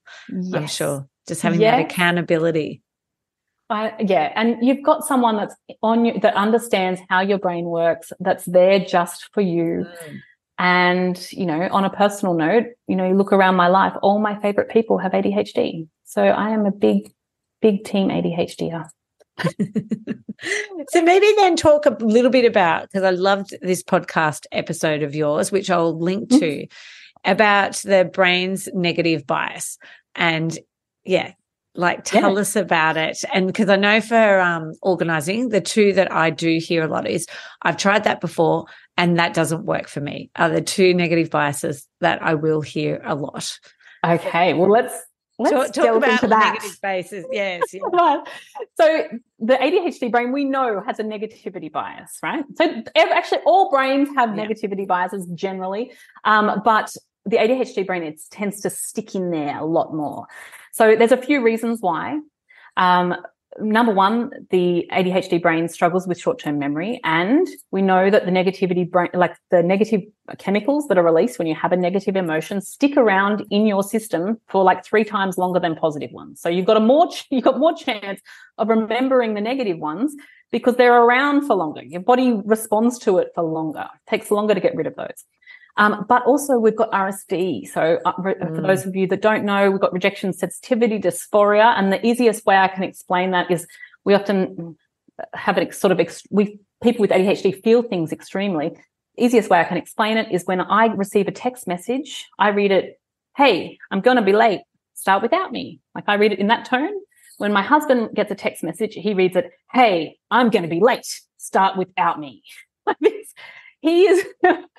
I'm 0.54 0.68
sure. 0.68 1.08
Just 1.28 1.42
having 1.42 1.60
that 1.62 1.80
accountability. 1.80 2.82
I, 3.70 3.94
yeah, 4.00 4.32
and 4.36 4.58
you've 4.62 4.84
got 4.84 5.04
someone 5.06 5.38
that's 5.38 5.56
on 5.82 6.06
you 6.06 6.20
that 6.20 6.36
understands 6.36 7.02
how 7.10 7.22
your 7.22 7.40
brain 7.40 7.66
works, 7.66 8.14
that's 8.20 8.46
there 8.46 8.80
just 8.80 9.30
for 9.34 9.42
you. 9.42 9.88
Mm. 9.88 10.22
And 10.58 11.32
you 11.32 11.48
know, 11.48 11.68
on 11.72 11.84
a 11.84 11.90
personal 11.90 12.36
note, 12.36 12.68
you 12.88 12.96
know, 12.96 13.08
you 13.08 13.16
look 13.16 13.34
around 13.34 13.56
my 13.56 13.68
life, 13.68 13.94
all 14.04 14.20
my 14.20 14.40
favorite 14.40 14.70
people 14.70 15.00
have 15.00 15.14
ADHD. 15.14 15.88
So 16.04 16.22
I 16.24 16.52
am 16.52 16.68
a 16.68 16.72
big, 16.72 17.12
big 17.60 17.84
team 17.84 18.10
ADHDer. 18.10 18.88
so 20.90 21.02
maybe 21.02 21.28
then 21.38 21.56
talk 21.56 21.86
a 21.86 21.96
little 22.00 22.32
bit 22.32 22.46
about 22.46 22.84
because 22.84 23.04
I 23.04 23.10
loved 23.12 23.56
this 23.62 23.84
podcast 23.84 24.46
episode 24.52 25.04
of 25.04 25.16
yours, 25.16 25.52
which 25.52 25.70
I'll 25.70 25.98
link 26.00 26.30
Mhm. 26.30 26.40
to, 26.40 26.68
about 27.24 27.76
the 27.78 28.06
brain's 28.12 28.70
negative 28.74 29.26
bias. 29.26 29.78
And 30.16 30.58
yeah, 31.04 31.32
like 31.74 32.04
tell 32.04 32.34
Yeah. 32.36 32.42
us 32.42 32.56
about 32.56 32.98
it. 32.98 33.18
And 33.34 33.48
because 33.48 33.68
I 33.70 33.76
know 33.76 34.00
for 34.02 34.40
um 34.40 34.74
organizing, 34.82 35.50
the 35.50 35.62
two 35.62 35.94
that 35.94 36.12
I 36.12 36.30
do 36.30 36.58
hear 36.60 36.84
a 36.84 36.88
lot 36.88 37.08
is 37.08 37.26
I've 37.64 37.78
tried 37.78 38.04
that 38.06 38.22
before 38.22 38.66
and 38.98 39.18
that 39.20 39.34
doesn't 39.34 39.66
work 39.66 39.88
for 39.90 40.00
me. 40.02 40.30
Are 40.38 40.50
the 40.50 40.62
two 40.62 40.94
negative 40.94 41.30
biases 41.30 41.88
that 42.00 42.22
I 42.22 42.36
will 42.36 42.62
hear 42.62 43.02
a 43.04 43.16
lot. 43.16 43.60
Okay, 44.06 44.54
well 44.54 44.70
let's 44.70 44.94
let's 45.40 45.54
talk, 45.54 45.66
talk 45.68 45.84
delve 45.86 45.98
about 45.98 46.10
into 46.12 46.22
the 46.24 46.28
that. 46.30 46.54
negative 46.54 46.82
bases. 46.82 47.26
Yes. 47.32 47.74
Right. 47.92 48.20
So 48.78 49.04
the 49.40 49.54
ADHD 49.56 50.12
brain 50.12 50.32
we 50.34 50.44
know 50.44 50.82
has 50.86 51.00
a 51.00 51.04
negativity 51.04 51.72
bias, 51.72 52.18
right? 52.22 52.44
So 52.56 52.84
actually 52.98 53.40
all 53.46 53.70
brains 53.70 54.10
have 54.16 54.36
Yeah. 54.36 54.46
negativity 54.46 54.86
biases 54.88 55.26
generally, 55.34 55.94
um, 56.26 56.62
but 56.66 56.94
the 57.26 57.38
ADHD 57.38 57.86
brain 57.86 58.04
it 58.04 58.20
tends 58.32 58.62
to 58.62 58.70
stick 58.70 59.16
in 59.16 59.32
there 59.32 59.58
a 59.60 59.66
lot 59.66 59.94
more. 59.94 60.28
So 60.74 60.96
there's 60.96 61.12
a 61.14 61.18
few 61.18 61.42
reasons 61.42 61.82
why. 61.82 62.20
Um, 62.78 63.16
number 63.60 63.94
one, 63.94 64.32
the 64.50 64.88
ADHD 64.92 65.42
brain 65.42 65.68
struggles 65.68 66.08
with 66.08 66.20
short-term 66.20 66.60
memory, 66.60 67.00
and 67.04 67.48
we 67.72 67.82
know 67.82 68.10
that 68.10 68.26
the 68.26 68.32
negativity 68.32 68.90
brain, 68.90 69.10
like 69.14 69.36
the 69.52 69.64
negative 69.64 70.02
chemicals 70.38 70.88
that 70.88 70.98
are 70.98 71.04
released 71.04 71.40
when 71.40 71.48
you 71.48 71.56
have 71.56 71.72
a 71.72 71.78
negative 71.78 72.16
emotion, 72.16 72.62
stick 72.62 72.98
around 72.98 73.46
in 73.50 73.66
your 73.66 73.84
system 73.84 74.40
for 74.48 74.64
like 74.64 74.86
three 74.86 75.04
times 75.04 75.38
longer 75.38 75.60
than 75.60 75.76
positive 75.76 76.12
ones. 76.12 76.42
So 76.42 76.50
you've 76.50 76.66
got 76.66 76.78
a 76.78 76.82
more 76.82 77.10
you've 77.30 77.44
got 77.44 77.60
more 77.60 77.76
chance 77.76 78.22
of 78.58 78.70
remembering 78.70 79.34
the 79.34 79.42
negative 79.42 79.78
ones 79.78 80.16
because 80.52 80.76
they're 80.76 81.02
around 81.02 81.46
for 81.46 81.56
longer. 81.56 81.84
Your 81.84 82.02
body 82.02 82.34
responds 82.46 83.00
to 83.00 83.18
it 83.18 83.30
for 83.36 83.44
longer. 83.44 83.88
It 83.94 84.10
takes 84.10 84.32
longer 84.32 84.54
to 84.54 84.60
get 84.60 84.76
rid 84.76 84.88
of 84.88 84.96
those. 84.96 85.26
Um, 85.78 86.06
but 86.08 86.24
also 86.26 86.58
we've 86.58 86.76
got 86.76 86.92
RSD. 86.92 87.68
So 87.70 88.00
uh, 88.06 88.14
re- 88.20 88.36
for 88.40 88.46
Mm. 88.46 88.68
those 88.68 88.86
of 88.86 88.96
you 88.96 89.08
that 89.08 89.22
don't 89.22 89.44
know, 89.44 89.70
we've 89.70 89.82
got 89.82 89.92
rejection 89.94 90.32
sensitivity 90.34 91.00
dysphoria. 91.00 91.78
And 91.78 91.92
the 91.92 92.06
easiest 92.06 92.46
way 92.46 92.58
I 92.58 92.68
can 92.70 92.84
explain 92.84 93.32
that 93.32 93.52
is 93.52 93.68
we 94.06 94.14
often 94.14 94.78
have 95.34 95.58
it 95.58 95.74
sort 95.76 95.92
of, 95.92 96.00
ex- 96.00 96.24
we, 96.30 96.60
people 96.82 97.02
with 97.02 97.12
ADHD 97.12 97.62
feel 97.64 97.82
things 97.82 98.12
extremely. 98.14 98.72
Easiest 99.18 99.50
way 99.50 99.60
I 99.60 99.64
can 99.66 99.78
explain 99.78 100.18
it 100.18 100.32
is 100.32 100.44
when 100.46 100.62
I 100.62 100.88
receive 100.88 101.28
a 101.28 101.32
text 101.32 101.68
message, 101.68 102.26
I 102.40 102.50
read 102.50 102.72
it, 102.72 103.00
Hey, 103.36 103.78
I'm 103.92 104.00
going 104.00 104.16
to 104.18 104.24
be 104.24 104.32
late. 104.34 104.62
Start 104.94 105.22
without 105.22 105.52
me. 105.52 105.82
Like 105.94 106.06
I 106.08 106.14
read 106.16 106.32
it 106.32 106.40
in 106.40 106.48
that 106.48 106.66
tone. 106.66 106.94
When 107.38 107.52
my 107.52 107.62
husband 107.62 108.16
gets 108.16 108.32
a 108.32 108.36
text 108.36 108.64
message, 108.64 108.94
he 108.94 109.14
reads 109.14 109.36
it, 109.36 109.52
Hey, 109.74 110.18
I'm 110.32 110.50
going 110.50 110.64
to 110.64 110.70
be 110.70 110.80
late. 110.80 111.06
Start 111.38 111.78
without 111.78 112.18
me. 112.20 112.44
Like 112.88 112.98
this. 113.02 113.34
He 113.82 114.04
is, 114.04 114.24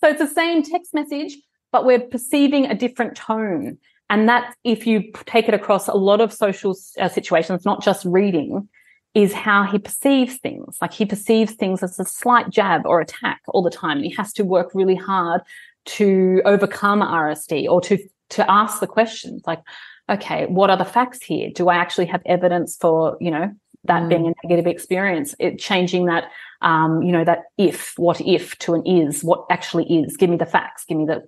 so 0.00 0.08
it's 0.08 0.18
the 0.18 0.26
same 0.26 0.62
text 0.62 0.94
message, 0.94 1.36
but 1.72 1.84
we're 1.84 2.00
perceiving 2.00 2.66
a 2.66 2.74
different 2.74 3.16
tone. 3.16 3.78
And 4.08 4.28
that, 4.28 4.54
if 4.64 4.86
you 4.86 5.12
take 5.26 5.48
it 5.48 5.54
across 5.54 5.86
a 5.86 5.94
lot 5.94 6.20
of 6.20 6.32
social 6.32 6.76
uh, 6.98 7.08
situations, 7.08 7.64
not 7.64 7.82
just 7.82 8.04
reading, 8.04 8.68
is 9.14 9.32
how 9.32 9.64
he 9.64 9.78
perceives 9.78 10.36
things. 10.38 10.76
Like 10.80 10.92
he 10.92 11.04
perceives 11.04 11.52
things 11.52 11.82
as 11.82 11.98
a 11.98 12.04
slight 12.04 12.50
jab 12.50 12.82
or 12.86 13.00
attack 13.00 13.40
all 13.48 13.62
the 13.62 13.70
time. 13.70 13.98
And 13.98 14.06
he 14.06 14.14
has 14.16 14.32
to 14.34 14.44
work 14.44 14.70
really 14.74 14.94
hard 14.94 15.42
to 15.86 16.42
overcome 16.44 17.00
RSD 17.00 17.68
or 17.68 17.80
to, 17.82 17.98
to 18.30 18.50
ask 18.50 18.80
the 18.80 18.86
questions 18.86 19.42
like, 19.46 19.60
okay, 20.08 20.46
what 20.46 20.70
are 20.70 20.76
the 20.76 20.84
facts 20.84 21.22
here? 21.22 21.50
Do 21.54 21.68
I 21.68 21.76
actually 21.76 22.06
have 22.06 22.22
evidence 22.26 22.76
for, 22.76 23.16
you 23.20 23.30
know, 23.30 23.52
that 23.84 24.02
Mm. 24.02 24.08
being 24.08 24.26
a 24.28 24.34
negative 24.46 24.66
experience? 24.66 25.34
It 25.38 25.58
changing 25.58 26.06
that, 26.06 26.24
um, 26.60 27.02
you 27.02 27.12
know, 27.12 27.24
that 27.24 27.44
if, 27.58 27.94
what 27.96 28.20
if 28.20 28.56
to 28.60 28.74
an 28.74 28.86
is, 28.86 29.24
what 29.24 29.46
actually 29.50 29.84
is. 30.02 30.16
Give 30.16 30.30
me 30.30 30.36
the 30.36 30.46
facts. 30.46 30.84
Give 30.84 30.98
me 30.98 31.06
the 31.06 31.26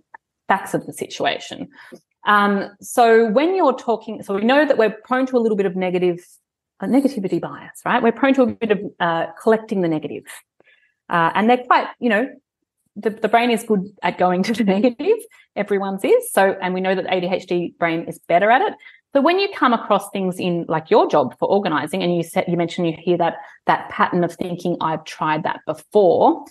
facts 0.49 0.75
of 0.75 0.87
the 0.87 0.93
situation. 0.93 1.69
Um, 2.27 2.71
so 2.81 3.29
when 3.31 3.55
you're 3.57 3.75
talking, 3.75 4.23
so 4.23 4.35
we 4.35 4.45
know 4.45 4.65
that 4.65 4.79
we're 4.79 4.91
prone 4.91 5.27
to 5.27 5.37
a 5.37 5.41
little 5.41 5.57
bit 5.57 5.67
of 5.67 5.75
negative, 5.77 6.25
uh, 6.81 6.87
negativity 6.87 7.41
bias, 7.41 7.81
right? 7.85 8.03
We're 8.03 8.13
prone 8.13 8.35
to 8.35 8.43
a 8.43 8.47
bit 8.47 8.71
of 8.71 8.81
uh, 9.01 9.27
collecting 9.41 9.81
the 9.81 9.89
negative. 9.89 10.25
Uh, 11.09 11.31
and 11.35 11.49
they're 11.51 11.65
quite, 11.65 11.89
you 11.99 12.09
know, 12.09 12.29
the, 12.97 13.11
the 13.11 13.29
brain 13.29 13.51
is 13.51 13.65
good 13.65 13.89
at 14.03 14.19
going 14.19 14.43
to 14.45 14.53
the 14.53 14.65
negative. 14.77 15.19
Everyone's 15.57 16.05
is. 16.05 16.33
So, 16.33 16.57
and 16.61 16.75
we 16.75 16.81
know 16.81 16.95
that 16.95 17.05
the 17.05 17.11
ADHD 17.11 17.77
brain 17.79 18.05
is 18.05 18.19
better 18.29 18.51
at 18.51 18.63
it. 18.63 18.75
So 19.15 19.21
when 19.21 19.39
you 19.39 19.49
come 19.55 19.75
across 19.75 20.09
things 20.11 20.39
in 20.39 20.65
like 20.69 20.91
your 20.91 21.07
job 21.07 21.39
for 21.39 21.49
organizing 21.49 22.03
and 22.03 22.17
you 22.17 22.23
said, 22.23 22.45
you 22.49 22.57
mentioned 22.57 22.87
you 22.87 22.97
hear 22.99 23.19
that, 23.19 23.37
that 23.67 23.91
pattern 23.91 24.25
of 24.25 24.35
thinking, 24.35 24.77
I've 24.81 25.05
tried 25.05 25.43
that 25.43 25.61
before. 25.67 26.47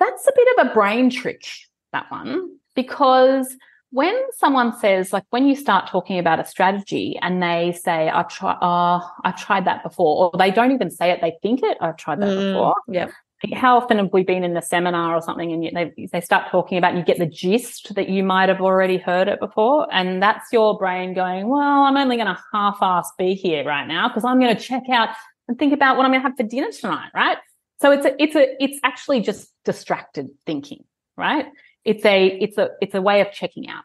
That's 0.00 0.26
a 0.26 0.32
bit 0.34 0.48
of 0.58 0.66
a 0.66 0.74
brain 0.74 1.10
trick, 1.10 1.44
that 1.92 2.10
one, 2.10 2.58
because 2.74 3.56
when 3.90 4.14
someone 4.32 4.76
says, 4.78 5.12
like 5.12 5.24
when 5.30 5.46
you 5.46 5.54
start 5.54 5.88
talking 5.88 6.18
about 6.18 6.40
a 6.40 6.44
strategy 6.44 7.16
and 7.22 7.42
they 7.42 7.72
say, 7.82 8.08
I've 8.08 8.28
tried, 8.28 8.58
oh, 8.60 9.08
I've 9.24 9.40
tried 9.40 9.64
that 9.66 9.82
before, 9.84 10.24
or 10.32 10.38
they 10.38 10.50
don't 10.50 10.72
even 10.72 10.90
say 10.90 11.12
it, 11.12 11.20
they 11.20 11.34
think 11.40 11.62
it, 11.62 11.78
I've 11.80 11.96
tried 11.96 12.20
that 12.20 12.36
Mm, 12.36 12.48
before 12.48 12.74
Yep. 12.88 13.10
How 13.54 13.76
often 13.76 13.98
have 13.98 14.12
we 14.12 14.22
been 14.22 14.44
in 14.44 14.56
a 14.56 14.62
seminar 14.62 15.14
or 15.14 15.20
something 15.20 15.52
and 15.52 15.76
they, 15.76 16.08
they 16.10 16.20
start 16.20 16.50
talking 16.50 16.78
about 16.78 16.90
and 16.90 16.98
you 16.98 17.04
get 17.04 17.18
the 17.18 17.26
gist 17.26 17.94
that 17.94 18.08
you 18.08 18.24
might 18.24 18.48
have 18.48 18.60
already 18.60 18.96
heard 18.96 19.28
it 19.28 19.40
before? 19.40 19.86
And 19.92 20.22
that's 20.22 20.52
your 20.52 20.78
brain 20.78 21.14
going 21.14 21.48
well 21.48 21.82
i'm 21.82 21.96
only 21.96 22.16
going 22.16 22.26
to 22.26 22.38
half-ass 22.52 23.10
be 23.18 23.34
here 23.34 23.64
right 23.64 23.86
now 23.86 24.08
because 24.08 24.24
i'm 24.24 24.40
going 24.40 24.56
to 24.56 24.62
check 24.62 24.84
out 24.90 25.10
and 25.48 25.58
think 25.58 25.72
about 25.72 25.96
what 25.96 26.06
i'm 26.06 26.12
going 26.12 26.22
to 26.22 26.28
have 26.28 26.36
for 26.36 26.42
dinner 26.42 26.70
tonight 26.72 27.10
right? 27.14 27.36
So 27.80 27.92
it's 27.92 28.06
a 28.06 28.22
it's 28.22 28.34
a 28.34 28.62
it's 28.62 28.80
actually 28.82 29.20
just 29.20 29.52
distracted 29.64 30.30
thinking 30.46 30.84
right? 31.16 31.46
It's 31.84 32.04
a 32.04 32.26
it's 32.26 32.58
a 32.58 32.70
it's 32.80 32.94
a 32.94 33.02
way 33.02 33.20
of 33.20 33.32
checking 33.32 33.68
out. 33.68 33.84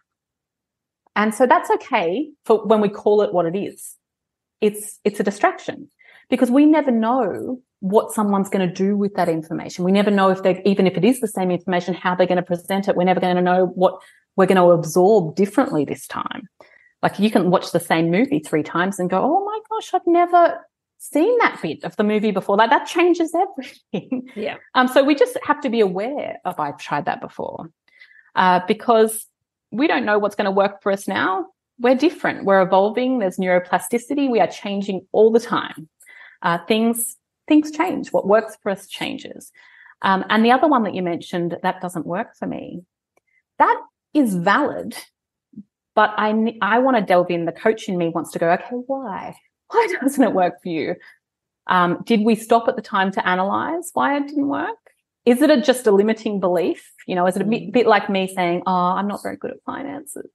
And 1.15 1.33
so 1.33 1.45
that's 1.45 1.69
okay 1.71 2.29
for 2.45 2.65
when 2.65 2.81
we 2.81 2.89
call 2.89 3.21
it 3.21 3.33
what 3.33 3.45
it 3.45 3.57
is. 3.57 3.95
It's 4.59 4.99
it's 5.03 5.19
a 5.19 5.23
distraction 5.23 5.89
because 6.29 6.51
we 6.51 6.65
never 6.65 6.91
know 6.91 7.61
what 7.81 8.11
someone's 8.11 8.47
going 8.47 8.67
to 8.67 8.73
do 8.73 8.95
with 8.95 9.15
that 9.15 9.27
information. 9.27 9.83
We 9.83 9.91
never 9.91 10.11
know 10.11 10.29
if 10.29 10.43
they, 10.43 10.61
even 10.65 10.87
if 10.87 10.97
it 10.97 11.03
is 11.03 11.19
the 11.19 11.27
same 11.27 11.51
information, 11.51 11.95
how 11.95 12.15
they're 12.15 12.27
going 12.27 12.37
to 12.37 12.43
present 12.43 12.87
it. 12.87 12.95
We're 12.95 13.03
never 13.03 13.19
going 13.19 13.35
to 13.35 13.41
know 13.41 13.65
what 13.65 14.01
we're 14.35 14.45
going 14.45 14.57
to 14.57 14.71
absorb 14.71 15.35
differently 15.35 15.83
this 15.83 16.07
time. 16.07 16.47
Like 17.01 17.19
you 17.19 17.31
can 17.31 17.49
watch 17.49 17.71
the 17.71 17.79
same 17.79 18.11
movie 18.11 18.39
three 18.39 18.61
times 18.61 18.99
and 18.99 19.09
go, 19.09 19.19
Oh 19.19 19.43
my 19.43 19.59
gosh, 19.69 19.93
I've 19.93 20.05
never 20.05 20.63
seen 20.99 21.35
that 21.39 21.59
bit 21.59 21.83
of 21.83 21.95
the 21.95 22.03
movie 22.03 22.29
before. 22.29 22.55
Like 22.55 22.69
that 22.69 22.85
changes 22.85 23.33
everything. 23.35 24.29
Yeah. 24.35 24.57
Um, 24.75 24.87
so 24.87 25.03
we 25.03 25.15
just 25.15 25.37
have 25.43 25.59
to 25.61 25.69
be 25.69 25.81
aware 25.81 26.37
of 26.45 26.59
I've 26.59 26.77
tried 26.77 27.05
that 27.05 27.19
before. 27.19 27.69
Uh, 28.35 28.61
because 28.67 29.25
we 29.71 29.87
don't 29.87 30.05
know 30.05 30.19
what's 30.19 30.35
going 30.35 30.45
to 30.45 30.51
work 30.51 30.83
for 30.83 30.91
us 30.91 31.07
now. 31.07 31.47
We're 31.79 31.95
different. 31.95 32.45
We're 32.45 32.61
evolving. 32.61 33.19
There's 33.19 33.37
neuroplasticity. 33.37 34.29
We 34.29 34.39
are 34.39 34.47
changing 34.47 35.07
all 35.11 35.31
the 35.31 35.39
time. 35.39 35.89
Uh, 36.41 36.59
things 36.67 37.17
things 37.51 37.69
change. 37.69 38.13
What 38.13 38.25
works 38.25 38.57
for 38.63 38.69
us 38.69 38.87
changes. 38.87 39.51
Um, 40.01 40.23
and 40.29 40.45
the 40.45 40.51
other 40.51 40.69
one 40.69 40.83
that 40.83 40.95
you 40.95 41.03
mentioned, 41.03 41.57
that 41.61 41.81
doesn't 41.81 42.05
work 42.05 42.37
for 42.37 42.47
me. 42.47 42.83
That 43.59 43.77
is 44.13 44.33
valid, 44.33 44.95
but 45.93 46.13
I, 46.15 46.55
I 46.61 46.79
want 46.79 46.95
to 46.95 47.03
delve 47.03 47.29
in. 47.29 47.43
The 47.43 47.51
coach 47.51 47.89
in 47.89 47.97
me 47.97 48.07
wants 48.07 48.31
to 48.31 48.39
go, 48.39 48.49
okay, 48.51 48.77
why? 48.87 49.35
Why 49.67 49.87
doesn't 50.01 50.23
it 50.23 50.33
work 50.33 50.63
for 50.63 50.69
you? 50.69 50.95
Um, 51.67 52.01
did 52.05 52.21
we 52.21 52.35
stop 52.35 52.69
at 52.69 52.77
the 52.77 52.81
time 52.81 53.11
to 53.11 53.27
analyze 53.27 53.91
why 53.93 54.15
it 54.15 54.27
didn't 54.27 54.47
work? 54.47 54.77
Is 55.25 55.41
it 55.41 55.51
a, 55.51 55.61
just 55.61 55.85
a 55.85 55.91
limiting 55.91 56.39
belief? 56.39 56.89
You 57.05 57.15
know, 57.15 57.27
is 57.27 57.35
it 57.35 57.41
a 57.41 57.45
bit, 57.45 57.63
mm. 57.63 57.73
bit 57.73 57.85
like 57.85 58.09
me 58.09 58.33
saying, 58.33 58.63
oh, 58.65 58.93
I'm 58.97 59.09
not 59.09 59.21
very 59.21 59.35
good 59.35 59.51
at 59.51 59.63
finances? 59.65 60.31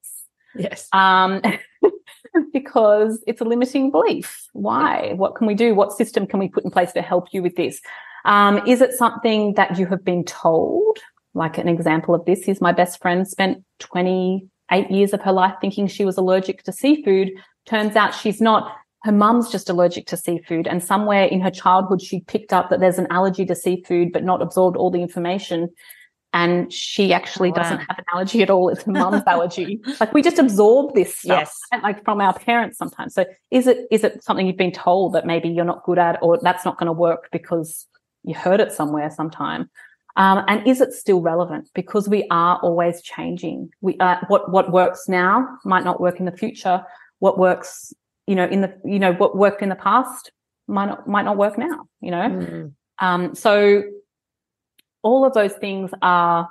Yes. 0.54 0.86
Um, 0.92 1.40
because 2.52 3.22
it's 3.26 3.40
a 3.40 3.44
limiting 3.44 3.90
belief. 3.90 4.46
Why? 4.52 5.12
What 5.14 5.34
can 5.34 5.46
we 5.46 5.54
do? 5.54 5.74
What 5.74 5.92
system 5.92 6.26
can 6.26 6.38
we 6.38 6.48
put 6.48 6.64
in 6.64 6.70
place 6.70 6.92
to 6.92 7.02
help 7.02 7.28
you 7.32 7.42
with 7.42 7.56
this? 7.56 7.80
Um, 8.24 8.66
is 8.66 8.80
it 8.80 8.92
something 8.92 9.54
that 9.54 9.78
you 9.78 9.86
have 9.86 10.04
been 10.04 10.24
told? 10.24 10.98
Like 11.34 11.58
an 11.58 11.68
example 11.68 12.14
of 12.14 12.24
this 12.24 12.48
is 12.48 12.60
my 12.60 12.72
best 12.72 13.00
friend 13.00 13.28
spent 13.28 13.62
28 13.80 14.90
years 14.90 15.12
of 15.12 15.20
her 15.22 15.32
life 15.32 15.54
thinking 15.60 15.86
she 15.86 16.04
was 16.04 16.16
allergic 16.16 16.62
to 16.64 16.72
seafood. 16.72 17.30
Turns 17.66 17.94
out 17.94 18.14
she's 18.14 18.40
not. 18.40 18.74
Her 19.04 19.12
mum's 19.12 19.50
just 19.50 19.70
allergic 19.70 20.06
to 20.08 20.16
seafood. 20.16 20.66
And 20.66 20.82
somewhere 20.82 21.24
in 21.24 21.40
her 21.40 21.50
childhood, 21.50 22.02
she 22.02 22.20
picked 22.22 22.52
up 22.52 22.70
that 22.70 22.80
there's 22.80 22.98
an 22.98 23.06
allergy 23.10 23.44
to 23.46 23.54
seafood, 23.54 24.12
but 24.12 24.24
not 24.24 24.42
absorbed 24.42 24.76
all 24.76 24.90
the 24.90 25.02
information 25.02 25.70
and 26.32 26.72
she 26.72 27.12
actually 27.12 27.48
oh, 27.48 27.52
wow. 27.52 27.62
doesn't 27.62 27.78
have 27.78 27.98
an 27.98 28.04
allergy 28.12 28.42
at 28.42 28.50
all. 28.50 28.68
It's 28.68 28.82
her 28.82 28.92
mum's 29.04 29.22
allergy. 29.26 29.80
Like 30.00 30.12
we 30.12 30.22
just 30.22 30.38
absorb 30.38 30.94
this 30.94 31.16
stuff, 31.16 31.52
yes. 31.72 31.82
like 31.82 32.04
from 32.04 32.20
our 32.20 32.34
parents 32.34 32.78
sometimes. 32.78 33.14
So 33.14 33.24
is 33.50 33.66
it 33.66 33.86
is 33.90 34.04
it 34.04 34.22
something 34.22 34.46
you've 34.46 34.56
been 34.56 34.72
told 34.72 35.14
that 35.14 35.26
maybe 35.26 35.48
you're 35.48 35.64
not 35.64 35.84
good 35.84 35.98
at, 35.98 36.18
or 36.22 36.38
that's 36.42 36.64
not 36.64 36.78
going 36.78 36.86
to 36.86 36.92
work 36.92 37.28
because 37.32 37.86
you 38.22 38.34
heard 38.34 38.60
it 38.60 38.72
somewhere 38.72 39.10
sometime? 39.10 39.70
Um, 40.16 40.44
and 40.48 40.66
is 40.66 40.80
it 40.80 40.92
still 40.92 41.20
relevant? 41.20 41.68
Because 41.74 42.08
we 42.08 42.26
are 42.30 42.58
always 42.60 43.02
changing. 43.02 43.70
We 43.80 43.96
uh, 43.98 44.16
what 44.28 44.50
what 44.50 44.72
works 44.72 45.08
now 45.08 45.46
might 45.64 45.84
not 45.84 46.00
work 46.00 46.18
in 46.18 46.26
the 46.26 46.32
future. 46.32 46.82
What 47.18 47.38
works, 47.38 47.92
you 48.26 48.34
know, 48.34 48.46
in 48.46 48.62
the 48.62 48.78
you 48.84 48.98
know 48.98 49.12
what 49.12 49.36
worked 49.36 49.62
in 49.62 49.68
the 49.68 49.74
past 49.74 50.32
might 50.66 50.86
not 50.86 51.06
might 51.06 51.24
not 51.24 51.36
work 51.36 51.58
now. 51.58 51.86
You 52.00 52.10
know, 52.10 52.28
mm. 52.28 52.72
um, 52.98 53.34
so 53.34 53.82
all 55.02 55.24
of 55.24 55.34
those 55.34 55.52
things 55.52 55.90
are, 56.02 56.48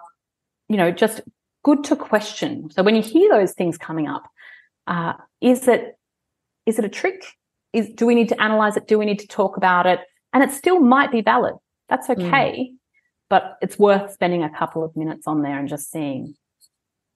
you 0.69 0.77
know, 0.77 0.91
just 0.91 1.21
good 1.63 1.83
to 1.85 1.95
question. 1.95 2.69
So 2.71 2.83
when 2.83 2.95
you 2.95 3.01
hear 3.01 3.29
those 3.29 3.53
things 3.53 3.77
coming 3.77 4.07
up, 4.07 4.23
uh, 4.87 5.13
is 5.41 5.67
it 5.67 5.97
is 6.65 6.79
it 6.79 6.85
a 6.85 6.89
trick? 6.89 7.23
Is 7.73 7.89
do 7.89 8.05
we 8.05 8.15
need 8.15 8.29
to 8.29 8.41
analyze 8.41 8.77
it? 8.77 8.87
Do 8.87 8.97
we 8.97 9.05
need 9.05 9.19
to 9.19 9.27
talk 9.27 9.57
about 9.57 9.85
it? 9.85 9.99
And 10.33 10.43
it 10.43 10.51
still 10.51 10.79
might 10.79 11.11
be 11.11 11.21
valid. 11.21 11.55
That's 11.89 12.07
hmm. 12.07 12.13
okay, 12.13 12.69
mm. 12.71 12.75
but 13.29 13.57
it's 13.61 13.77
worth 13.77 14.11
spending 14.13 14.43
a 14.43 14.49
couple 14.49 14.83
of 14.83 14.95
minutes 14.95 15.27
on 15.27 15.41
there 15.41 15.59
and 15.59 15.69
just 15.69 15.91
seeing 15.91 16.35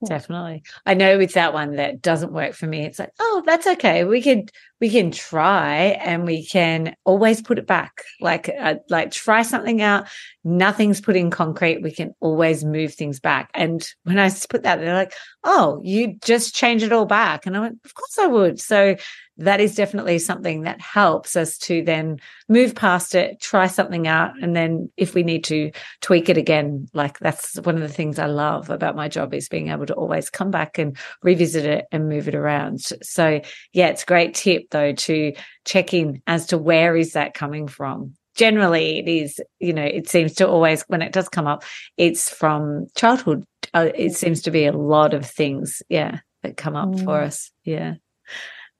Definitely. 0.06 0.62
I 0.86 0.94
know 0.94 1.18
with 1.18 1.34
that 1.34 1.52
one 1.52 1.76
that 1.76 2.00
doesn't 2.00 2.32
work 2.32 2.54
for 2.54 2.66
me. 2.66 2.86
It's 2.86 2.98
like, 2.98 3.10
oh, 3.18 3.42
that's 3.44 3.66
okay. 3.66 4.04
We 4.04 4.22
can 4.22 4.46
we 4.80 4.88
can 4.88 5.10
try 5.10 5.98
and 6.00 6.24
we 6.24 6.46
can 6.46 6.94
always 7.04 7.42
put 7.42 7.58
it 7.58 7.66
back. 7.66 8.02
Like 8.18 8.48
uh, 8.58 8.76
like 8.88 9.10
try 9.10 9.42
something 9.42 9.82
out. 9.82 10.08
Nothing's 10.42 11.02
put 11.02 11.16
in 11.16 11.30
concrete. 11.30 11.82
We 11.82 11.90
can 11.90 12.14
always 12.20 12.64
move 12.64 12.94
things 12.94 13.20
back. 13.20 13.50
And 13.52 13.86
when 14.04 14.18
I 14.18 14.30
put 14.48 14.62
that, 14.62 14.80
they're 14.80 14.94
like, 14.94 15.12
oh, 15.44 15.80
you 15.82 16.16
just 16.22 16.54
change 16.54 16.82
it 16.82 16.92
all 16.92 17.06
back. 17.06 17.46
And 17.46 17.56
I 17.56 17.60
went, 17.60 17.78
of 17.84 17.94
course 17.94 18.18
I 18.18 18.26
would. 18.26 18.60
So 18.60 18.96
that 19.38 19.60
is 19.60 19.74
definitely 19.74 20.18
something 20.18 20.62
that 20.62 20.80
helps 20.82 21.34
us 21.34 21.56
to 21.56 21.82
then 21.82 22.20
move 22.48 22.74
past 22.74 23.14
it, 23.14 23.40
try 23.40 23.66
something 23.66 24.06
out. 24.06 24.32
And 24.42 24.54
then 24.54 24.90
if 24.98 25.14
we 25.14 25.22
need 25.22 25.44
to 25.44 25.70
tweak 26.02 26.28
it 26.28 26.36
again, 26.36 26.88
like 26.92 27.18
that's 27.20 27.58
one 27.60 27.76
of 27.76 27.80
the 27.80 27.88
things 27.88 28.18
I 28.18 28.26
love 28.26 28.68
about 28.68 28.96
my 28.96 29.08
job 29.08 29.32
is 29.32 29.48
being 29.48 29.68
able 29.68 29.86
to 29.86 29.94
always 29.94 30.28
come 30.28 30.50
back 30.50 30.78
and 30.78 30.96
revisit 31.22 31.64
it 31.64 31.86
and 31.90 32.08
move 32.08 32.28
it 32.28 32.34
around. 32.34 32.82
So 33.02 33.40
yeah, 33.72 33.88
it's 33.88 34.02
a 34.02 34.06
great 34.06 34.34
tip 34.34 34.64
though 34.70 34.92
to 34.92 35.32
check 35.64 35.94
in 35.94 36.22
as 36.26 36.46
to 36.48 36.58
where 36.58 36.94
is 36.94 37.14
that 37.14 37.32
coming 37.34 37.66
from 37.66 38.14
generally 38.36 39.00
it 39.00 39.08
is 39.08 39.40
you 39.58 39.72
know 39.72 39.84
it 39.84 40.08
seems 40.08 40.32
to 40.34 40.48
always 40.48 40.82
when 40.82 41.02
it 41.02 41.12
does 41.12 41.28
come 41.28 41.48
up 41.48 41.64
it's 41.96 42.30
from 42.30 42.86
childhood 42.94 43.44
uh, 43.74 43.88
it 43.94 44.14
seems 44.14 44.42
to 44.42 44.50
be 44.50 44.66
a 44.66 44.72
lot 44.72 45.14
of 45.14 45.24
things 45.24 45.82
yeah 45.88 46.20
that 46.42 46.56
come 46.56 46.76
up 46.76 46.88
mm. 46.88 47.04
for 47.04 47.20
us 47.20 47.50
yeah 47.64 47.94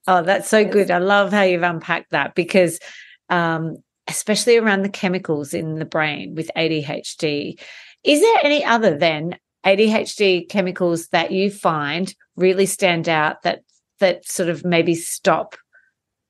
Oh, 0.07 0.23
that's 0.23 0.49
so 0.49 0.65
good. 0.65 0.91
I 0.91 0.99
love 0.99 1.33
how 1.33 1.43
you've 1.43 1.63
unpacked 1.63 2.11
that 2.11 2.35
because, 2.35 2.79
um, 3.29 3.77
especially 4.09 4.57
around 4.57 4.83
the 4.83 4.89
chemicals 4.89 5.55
in 5.55 5.79
the 5.79 5.85
brain 5.85 6.35
with 6.35 6.51
ADHD. 6.57 7.61
Is 8.03 8.21
there 8.21 8.39
any 8.43 8.65
other 8.65 8.97
than 8.97 9.37
ADHD 9.65 10.49
chemicals 10.49 11.09
that 11.09 11.31
you 11.31 11.51
find 11.51 12.15
really 12.35 12.67
stand 12.67 13.09
out 13.09 13.43
that 13.43 13.61
that 14.01 14.27
sort 14.27 14.49
of 14.49 14.65
maybe 14.65 14.95
stop 14.95 15.55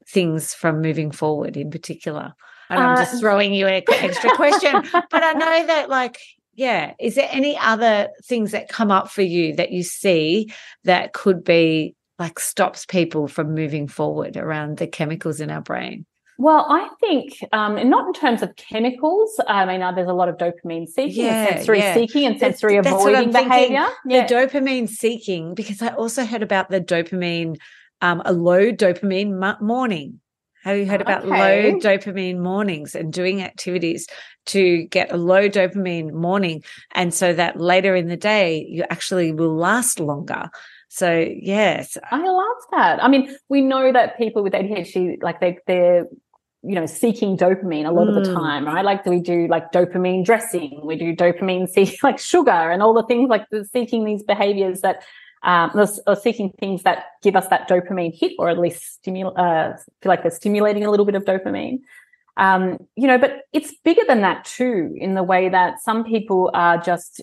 things 0.06 0.52
from 0.52 0.82
moving 0.82 1.12
forward 1.12 1.56
in 1.56 1.70
particular? 1.70 2.34
And 2.68 2.80
I'm 2.80 2.96
just 2.98 3.14
uh, 3.14 3.18
throwing 3.20 3.54
you 3.54 3.66
an 3.66 3.82
extra 3.88 4.34
question, 4.34 4.72
but 4.92 5.22
I 5.22 5.32
know 5.32 5.66
that 5.68 5.88
like 5.88 6.18
yeah, 6.60 6.92
is 7.00 7.14
there 7.14 7.28
any 7.32 7.56
other 7.56 8.10
things 8.22 8.50
that 8.50 8.68
come 8.68 8.90
up 8.90 9.10
for 9.10 9.22
you 9.22 9.54
that 9.54 9.72
you 9.72 9.82
see 9.82 10.52
that 10.84 11.14
could 11.14 11.42
be 11.42 11.94
like 12.18 12.38
stops 12.38 12.84
people 12.84 13.28
from 13.28 13.54
moving 13.54 13.88
forward 13.88 14.36
around 14.36 14.76
the 14.76 14.86
chemicals 14.86 15.40
in 15.40 15.50
our 15.50 15.62
brain? 15.62 16.04
Well, 16.36 16.66
I 16.68 16.90
think, 17.00 17.42
um, 17.52 17.78
and 17.78 17.88
not 17.88 18.08
in 18.08 18.12
terms 18.12 18.42
of 18.42 18.54
chemicals. 18.56 19.40
I 19.48 19.64
mean, 19.64 19.80
uh, 19.80 19.92
there's 19.92 20.10
a 20.10 20.12
lot 20.12 20.28
of 20.28 20.36
dopamine 20.36 20.86
seeking, 20.86 21.24
yeah, 21.24 21.46
and 21.46 21.56
sensory 21.56 21.78
yeah. 21.78 21.94
seeking, 21.94 22.26
and 22.26 22.38
sensory 22.38 22.78
that's, 22.78 22.88
avoiding 22.88 23.30
that's 23.30 23.48
behavior. 23.48 23.86
Yeah. 24.04 24.26
The 24.26 24.34
dopamine 24.34 24.86
seeking, 24.86 25.54
because 25.54 25.80
I 25.80 25.88
also 25.94 26.26
heard 26.26 26.42
about 26.42 26.68
the 26.68 26.80
dopamine, 26.82 27.56
um, 28.02 28.20
a 28.26 28.34
low 28.34 28.70
dopamine 28.70 29.62
morning. 29.62 30.20
Have 30.62 30.76
you 30.76 30.86
heard 30.86 31.00
about 31.00 31.24
okay. 31.24 31.72
low 31.72 31.78
dopamine 31.78 32.38
mornings 32.38 32.94
and 32.94 33.12
doing 33.12 33.42
activities 33.42 34.06
to 34.46 34.84
get 34.84 35.10
a 35.10 35.16
low 35.16 35.48
dopamine 35.48 36.12
morning? 36.12 36.62
And 36.92 37.14
so 37.14 37.32
that 37.32 37.58
later 37.58 37.94
in 37.96 38.08
the 38.08 38.16
day, 38.16 38.66
you 38.68 38.84
actually 38.90 39.32
will 39.32 39.54
last 39.54 40.00
longer. 40.00 40.50
So 40.88 41.26
yes, 41.40 41.96
I 42.10 42.18
love 42.18 42.56
that. 42.72 43.02
I 43.02 43.08
mean, 43.08 43.34
we 43.48 43.62
know 43.62 43.92
that 43.92 44.18
people 44.18 44.42
with 44.42 44.52
ADHD, 44.52 45.22
like 45.22 45.40
they 45.40 45.58
they're 45.66 46.06
you 46.62 46.74
know 46.74 46.84
seeking 46.84 47.38
dopamine 47.38 47.86
a 47.86 47.92
lot 47.92 48.08
mm. 48.08 48.18
of 48.18 48.24
the 48.24 48.30
mm. 48.30 48.34
time, 48.34 48.66
right? 48.66 48.84
Like 48.84 49.06
we 49.06 49.20
do 49.20 49.46
like 49.48 49.72
dopamine 49.72 50.24
dressing, 50.24 50.80
we 50.84 50.96
do 50.96 51.14
dopamine 51.14 51.68
see 51.68 51.96
like 52.02 52.18
sugar 52.18 52.50
and 52.50 52.82
all 52.82 52.92
the 52.92 53.04
things 53.04 53.30
like 53.30 53.48
the 53.50 53.64
seeking 53.64 54.04
these 54.04 54.22
behaviors 54.22 54.80
that 54.80 55.04
um, 55.42 55.70
or 56.06 56.16
seeking 56.16 56.52
things 56.58 56.82
that 56.82 57.04
give 57.22 57.36
us 57.36 57.48
that 57.48 57.68
dopamine 57.68 58.16
hit, 58.18 58.32
or 58.38 58.48
at 58.48 58.58
least 58.58 58.94
stimulate, 58.94 59.36
uh, 59.38 59.72
feel 60.02 60.10
like 60.10 60.22
they're 60.22 60.30
stimulating 60.30 60.84
a 60.84 60.90
little 60.90 61.06
bit 61.06 61.14
of 61.14 61.24
dopamine. 61.24 61.80
Um, 62.36 62.78
you 62.96 63.06
know, 63.06 63.18
but 63.18 63.42
it's 63.52 63.74
bigger 63.84 64.02
than 64.06 64.20
that 64.22 64.44
too, 64.44 64.94
in 64.96 65.14
the 65.14 65.22
way 65.22 65.48
that 65.48 65.80
some 65.82 66.04
people 66.04 66.50
are 66.54 66.78
just 66.78 67.20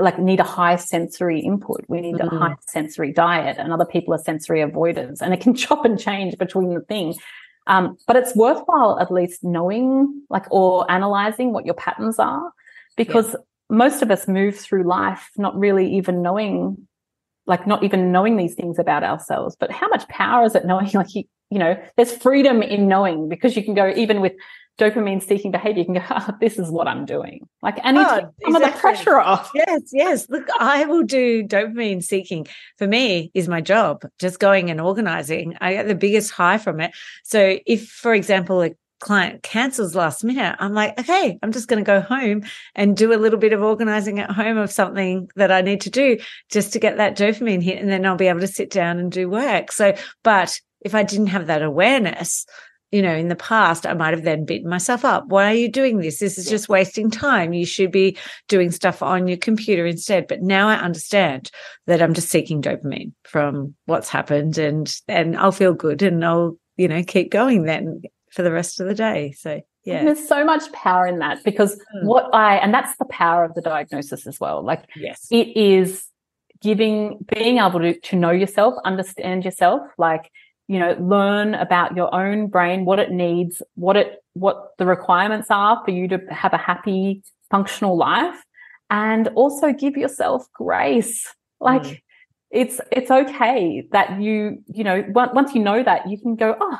like 0.00 0.18
need 0.18 0.40
a 0.40 0.44
high 0.44 0.76
sensory 0.76 1.40
input. 1.40 1.84
We 1.88 2.00
need 2.00 2.16
mm-hmm. 2.16 2.36
a 2.36 2.38
high 2.38 2.56
sensory 2.66 3.12
diet, 3.12 3.56
and 3.58 3.72
other 3.72 3.84
people 3.84 4.14
are 4.14 4.18
sensory 4.18 4.60
avoiders, 4.60 5.20
and 5.20 5.32
it 5.34 5.40
can 5.40 5.54
chop 5.62 5.84
and 5.84 5.98
change 5.98 6.38
between 6.38 6.74
the 6.74 6.80
thing. 6.80 7.14
Um, 7.66 7.96
but 8.06 8.16
it's 8.16 8.34
worthwhile 8.34 8.98
at 8.98 9.12
least 9.12 9.44
knowing, 9.44 10.22
like, 10.30 10.50
or 10.50 10.90
analyzing 10.90 11.52
what 11.52 11.66
your 11.66 11.74
patterns 11.74 12.18
are, 12.18 12.52
because 12.96 13.32
yeah. 13.32 13.38
most 13.68 14.02
of 14.02 14.10
us 14.10 14.26
move 14.26 14.56
through 14.56 14.84
life 14.84 15.30
not 15.36 15.56
really 15.56 15.94
even 15.96 16.22
knowing, 16.22 16.88
like, 17.50 17.66
not 17.66 17.82
even 17.82 18.12
knowing 18.12 18.36
these 18.36 18.54
things 18.54 18.78
about 18.78 19.02
ourselves. 19.02 19.56
But 19.58 19.70
how 19.70 19.88
much 19.88 20.08
power 20.08 20.46
is 20.46 20.54
it 20.54 20.64
knowing, 20.64 20.88
like, 20.94 21.14
you, 21.14 21.24
you 21.50 21.58
know, 21.58 21.76
there's 21.96 22.16
freedom 22.16 22.62
in 22.62 22.88
knowing 22.88 23.28
because 23.28 23.56
you 23.56 23.64
can 23.64 23.74
go 23.74 23.92
even 23.94 24.20
with 24.20 24.32
dopamine 24.78 25.22
seeking 25.22 25.50
behavior, 25.50 25.80
you 25.80 25.84
can 25.84 25.94
go, 25.94 26.02
oh, 26.08 26.30
this 26.40 26.58
is 26.58 26.70
what 26.70 26.88
I'm 26.88 27.04
doing. 27.04 27.46
Like, 27.60 27.78
and 27.84 27.98
oh, 27.98 28.02
some 28.02 28.30
exactly. 28.40 28.54
of 28.54 28.72
the 28.72 28.80
pressure 28.80 29.18
off. 29.18 29.50
Yes, 29.54 29.82
yes. 29.92 30.30
Look, 30.30 30.48
I 30.58 30.86
will 30.86 31.02
do 31.02 31.44
dopamine 31.44 32.02
seeking. 32.02 32.46
For 32.78 32.86
me, 32.86 33.30
is 33.34 33.48
my 33.48 33.60
job. 33.60 34.04
Just 34.18 34.38
going 34.38 34.70
and 34.70 34.80
organizing. 34.80 35.56
I 35.60 35.74
get 35.74 35.88
the 35.88 35.94
biggest 35.94 36.30
high 36.30 36.56
from 36.56 36.80
it. 36.80 36.92
So 37.24 37.58
if, 37.66 37.88
for 37.88 38.14
example, 38.14 38.62
a 38.62 38.70
client 39.00 39.42
cancels 39.42 39.94
last 39.94 40.22
minute, 40.22 40.56
I'm 40.58 40.74
like, 40.74 40.98
okay, 41.00 41.38
I'm 41.42 41.52
just 41.52 41.68
going 41.68 41.82
to 41.82 41.86
go 41.86 42.00
home 42.00 42.44
and 42.74 42.96
do 42.96 43.12
a 43.12 43.18
little 43.18 43.38
bit 43.38 43.52
of 43.52 43.62
organizing 43.62 44.20
at 44.20 44.30
home 44.30 44.58
of 44.58 44.70
something 44.70 45.28
that 45.36 45.50
I 45.50 45.62
need 45.62 45.80
to 45.82 45.90
do 45.90 46.18
just 46.50 46.72
to 46.74 46.78
get 46.78 46.98
that 46.98 47.16
dopamine 47.16 47.62
hit. 47.62 47.80
And 47.80 47.90
then 47.90 48.06
I'll 48.06 48.16
be 48.16 48.28
able 48.28 48.40
to 48.40 48.46
sit 48.46 48.70
down 48.70 48.98
and 48.98 49.10
do 49.10 49.28
work. 49.28 49.72
So, 49.72 49.94
but 50.22 50.60
if 50.82 50.94
I 50.94 51.02
didn't 51.02 51.28
have 51.28 51.48
that 51.48 51.62
awareness, 51.62 52.46
you 52.90 53.02
know, 53.02 53.14
in 53.14 53.28
the 53.28 53.36
past, 53.36 53.86
I 53.86 53.94
might 53.94 54.14
have 54.14 54.24
then 54.24 54.44
beaten 54.44 54.68
myself 54.68 55.04
up. 55.04 55.26
Why 55.28 55.52
are 55.52 55.54
you 55.54 55.70
doing 55.70 55.98
this? 55.98 56.18
This 56.18 56.38
is 56.38 56.48
just 56.48 56.68
wasting 56.68 57.10
time. 57.10 57.52
You 57.52 57.64
should 57.64 57.92
be 57.92 58.18
doing 58.48 58.72
stuff 58.72 59.02
on 59.02 59.28
your 59.28 59.36
computer 59.36 59.86
instead. 59.86 60.26
But 60.26 60.42
now 60.42 60.68
I 60.68 60.74
understand 60.74 61.50
that 61.86 62.02
I'm 62.02 62.14
just 62.14 62.28
seeking 62.28 62.60
dopamine 62.60 63.12
from 63.24 63.74
what's 63.86 64.08
happened 64.08 64.58
and, 64.58 64.92
and 65.06 65.36
I'll 65.36 65.52
feel 65.52 65.72
good 65.72 66.02
and 66.02 66.24
I'll, 66.24 66.58
you 66.76 66.88
know, 66.88 67.04
keep 67.04 67.30
going 67.30 67.62
then 67.62 68.02
for 68.30 68.42
the 68.42 68.52
rest 68.52 68.80
of 68.80 68.86
the 68.86 68.94
day. 68.94 69.32
So 69.32 69.60
yeah. 69.84 69.98
And 69.98 70.08
there's 70.08 70.28
so 70.28 70.44
much 70.44 70.70
power 70.72 71.06
in 71.06 71.20
that 71.20 71.42
because 71.42 71.76
mm. 71.76 72.04
what 72.04 72.28
I, 72.34 72.56
and 72.56 72.72
that's 72.72 72.96
the 72.98 73.06
power 73.06 73.44
of 73.44 73.54
the 73.54 73.62
diagnosis 73.62 74.26
as 74.26 74.38
well. 74.38 74.62
Like, 74.62 74.84
yes, 74.94 75.26
it 75.30 75.56
is 75.56 76.06
giving, 76.60 77.24
being 77.34 77.58
able 77.58 77.80
to, 77.80 77.98
to 77.98 78.16
know 78.16 78.30
yourself, 78.30 78.74
understand 78.84 79.44
yourself, 79.44 79.80
like, 79.96 80.30
you 80.68 80.78
know, 80.78 80.96
learn 81.00 81.54
about 81.54 81.96
your 81.96 82.14
own 82.14 82.48
brain, 82.48 82.84
what 82.84 82.98
it 82.98 83.10
needs, 83.10 83.62
what 83.74 83.96
it, 83.96 84.22
what 84.34 84.72
the 84.78 84.84
requirements 84.84 85.48
are 85.50 85.82
for 85.84 85.90
you 85.90 86.06
to 86.08 86.20
have 86.30 86.52
a 86.52 86.58
happy, 86.58 87.22
functional 87.50 87.96
life. 87.96 88.36
And 88.90 89.28
also 89.28 89.72
give 89.72 89.96
yourself 89.96 90.46
grace. 90.52 91.26
Like 91.58 91.82
mm. 91.82 92.00
it's, 92.50 92.80
it's 92.92 93.10
okay 93.10 93.86
that 93.92 94.20
you, 94.20 94.62
you 94.66 94.84
know, 94.84 95.04
once 95.08 95.54
you 95.54 95.62
know 95.62 95.82
that 95.82 96.10
you 96.10 96.20
can 96.20 96.36
go, 96.36 96.56
oh, 96.60 96.78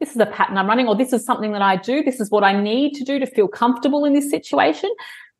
this 0.00 0.10
is 0.10 0.16
a 0.16 0.26
pattern 0.26 0.58
I'm 0.58 0.66
running, 0.66 0.88
or 0.88 0.96
this 0.96 1.12
is 1.12 1.24
something 1.24 1.52
that 1.52 1.62
I 1.62 1.76
do. 1.76 2.02
This 2.02 2.20
is 2.20 2.30
what 2.30 2.44
I 2.44 2.60
need 2.60 2.94
to 2.94 3.04
do 3.04 3.18
to 3.18 3.26
feel 3.26 3.48
comfortable 3.48 4.04
in 4.04 4.12
this 4.12 4.30
situation. 4.30 4.90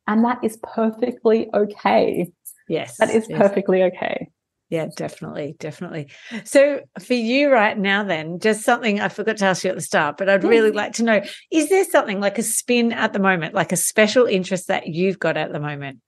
And 0.07 0.23
that 0.23 0.39
is 0.43 0.57
perfectly 0.63 1.49
okay. 1.53 2.31
Yes. 2.67 2.97
That 2.97 3.09
is 3.09 3.27
yes. 3.29 3.37
perfectly 3.37 3.83
okay. 3.83 4.29
Yeah, 4.69 4.87
definitely, 4.95 5.55
definitely. 5.59 6.09
So 6.43 6.81
for 6.99 7.13
you 7.13 7.51
right 7.51 7.77
now, 7.77 8.03
then, 8.03 8.39
just 8.39 8.63
something 8.63 8.99
I 8.99 9.09
forgot 9.09 9.37
to 9.37 9.45
ask 9.45 9.63
you 9.63 9.69
at 9.69 9.75
the 9.75 9.81
start, 9.81 10.17
but 10.17 10.27
I'd 10.27 10.43
really 10.43 10.71
like 10.71 10.93
to 10.93 11.03
know: 11.03 11.21
is 11.51 11.69
there 11.69 11.85
something 11.85 12.19
like 12.19 12.39
a 12.39 12.43
spin 12.43 12.91
at 12.91 13.13
the 13.13 13.19
moment, 13.19 13.53
like 13.53 13.71
a 13.71 13.77
special 13.77 14.25
interest 14.25 14.67
that 14.69 14.87
you've 14.87 15.19
got 15.19 15.37
at 15.37 15.53
the 15.53 15.59
moment? 15.59 15.99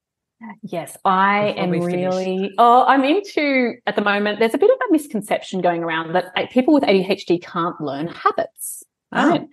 Yes, 0.62 0.97
I 1.04 1.56
am 1.58 1.71
really. 1.71 2.54
Oh, 2.58 2.86
I'm 2.86 3.04
into 3.04 3.73
at 3.88 3.95
the 3.95 4.04
moment. 4.04 4.39
There's 4.39 4.54
a 4.54 4.60
bit 4.60 4.69
of 4.69 4.78
a 4.88 4.91
misconception 4.91 5.62
going 5.62 5.84
around 5.84 6.13
that 6.13 6.32
people 6.52 6.73
with 6.73 6.84
ADHD 6.84 7.41
can't 7.41 7.80
learn 7.82 8.08
habits. 8.08 8.84
Oh. 9.12 9.30
Right? 9.32 9.47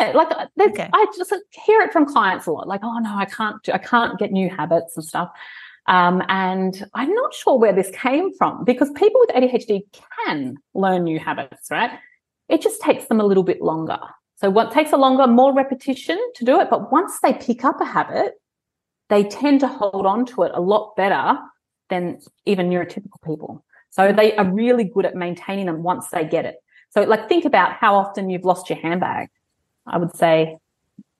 Yeah, 0.00 0.12
like 0.12 0.30
uh, 0.30 0.46
okay. 0.60 0.88
I 0.92 1.06
just 1.16 1.34
hear 1.66 1.82
it 1.82 1.92
from 1.92 2.06
clients 2.06 2.46
a 2.46 2.52
lot. 2.52 2.66
Like, 2.66 2.80
oh 2.82 2.98
no, 2.98 3.14
I 3.14 3.26
can't. 3.26 3.62
Do, 3.62 3.72
I 3.72 3.78
can't 3.78 4.18
get 4.18 4.32
new 4.32 4.48
habits 4.48 4.96
and 4.96 5.04
stuff. 5.04 5.30
Um, 5.86 6.22
and 6.28 6.86
I'm 6.94 7.12
not 7.12 7.34
sure 7.34 7.58
where 7.58 7.72
this 7.72 7.90
came 7.90 8.32
from 8.34 8.64
because 8.64 8.90
people 8.92 9.20
with 9.20 9.30
ADHD 9.30 9.82
can 10.24 10.56
learn 10.74 11.04
new 11.04 11.18
habits, 11.18 11.70
right? 11.70 11.90
It 12.48 12.62
just 12.62 12.80
takes 12.80 13.06
them 13.06 13.20
a 13.20 13.24
little 13.24 13.42
bit 13.42 13.60
longer. 13.60 13.98
So 14.36 14.48
what 14.48 14.72
takes 14.72 14.92
a 14.92 14.96
longer, 14.96 15.26
more 15.26 15.54
repetition 15.54 16.18
to 16.36 16.44
do 16.44 16.60
it. 16.60 16.68
But 16.70 16.90
once 16.90 17.18
they 17.22 17.32
pick 17.32 17.64
up 17.64 17.80
a 17.80 17.84
habit, 17.84 18.34
they 19.12 19.24
tend 19.24 19.60
to 19.60 19.68
hold 19.68 20.06
on 20.06 20.24
to 20.24 20.42
it 20.44 20.52
a 20.54 20.60
lot 20.60 20.96
better 20.96 21.38
than 21.90 22.18
even 22.46 22.70
neurotypical 22.70 23.20
people. 23.22 23.62
So 23.90 24.10
they 24.10 24.34
are 24.36 24.50
really 24.50 24.84
good 24.84 25.04
at 25.04 25.14
maintaining 25.14 25.66
them 25.66 25.82
once 25.82 26.08
they 26.08 26.24
get 26.24 26.46
it. 26.46 26.56
So 26.90 27.02
like 27.02 27.28
think 27.28 27.44
about 27.44 27.74
how 27.74 27.96
often 27.96 28.30
you've 28.30 28.46
lost 28.46 28.70
your 28.70 28.78
handbag. 28.78 29.28
I 29.86 29.98
would 29.98 30.16
say 30.16 30.56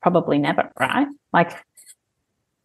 probably 0.00 0.38
never, 0.38 0.72
right? 0.80 1.06
Like 1.34 1.52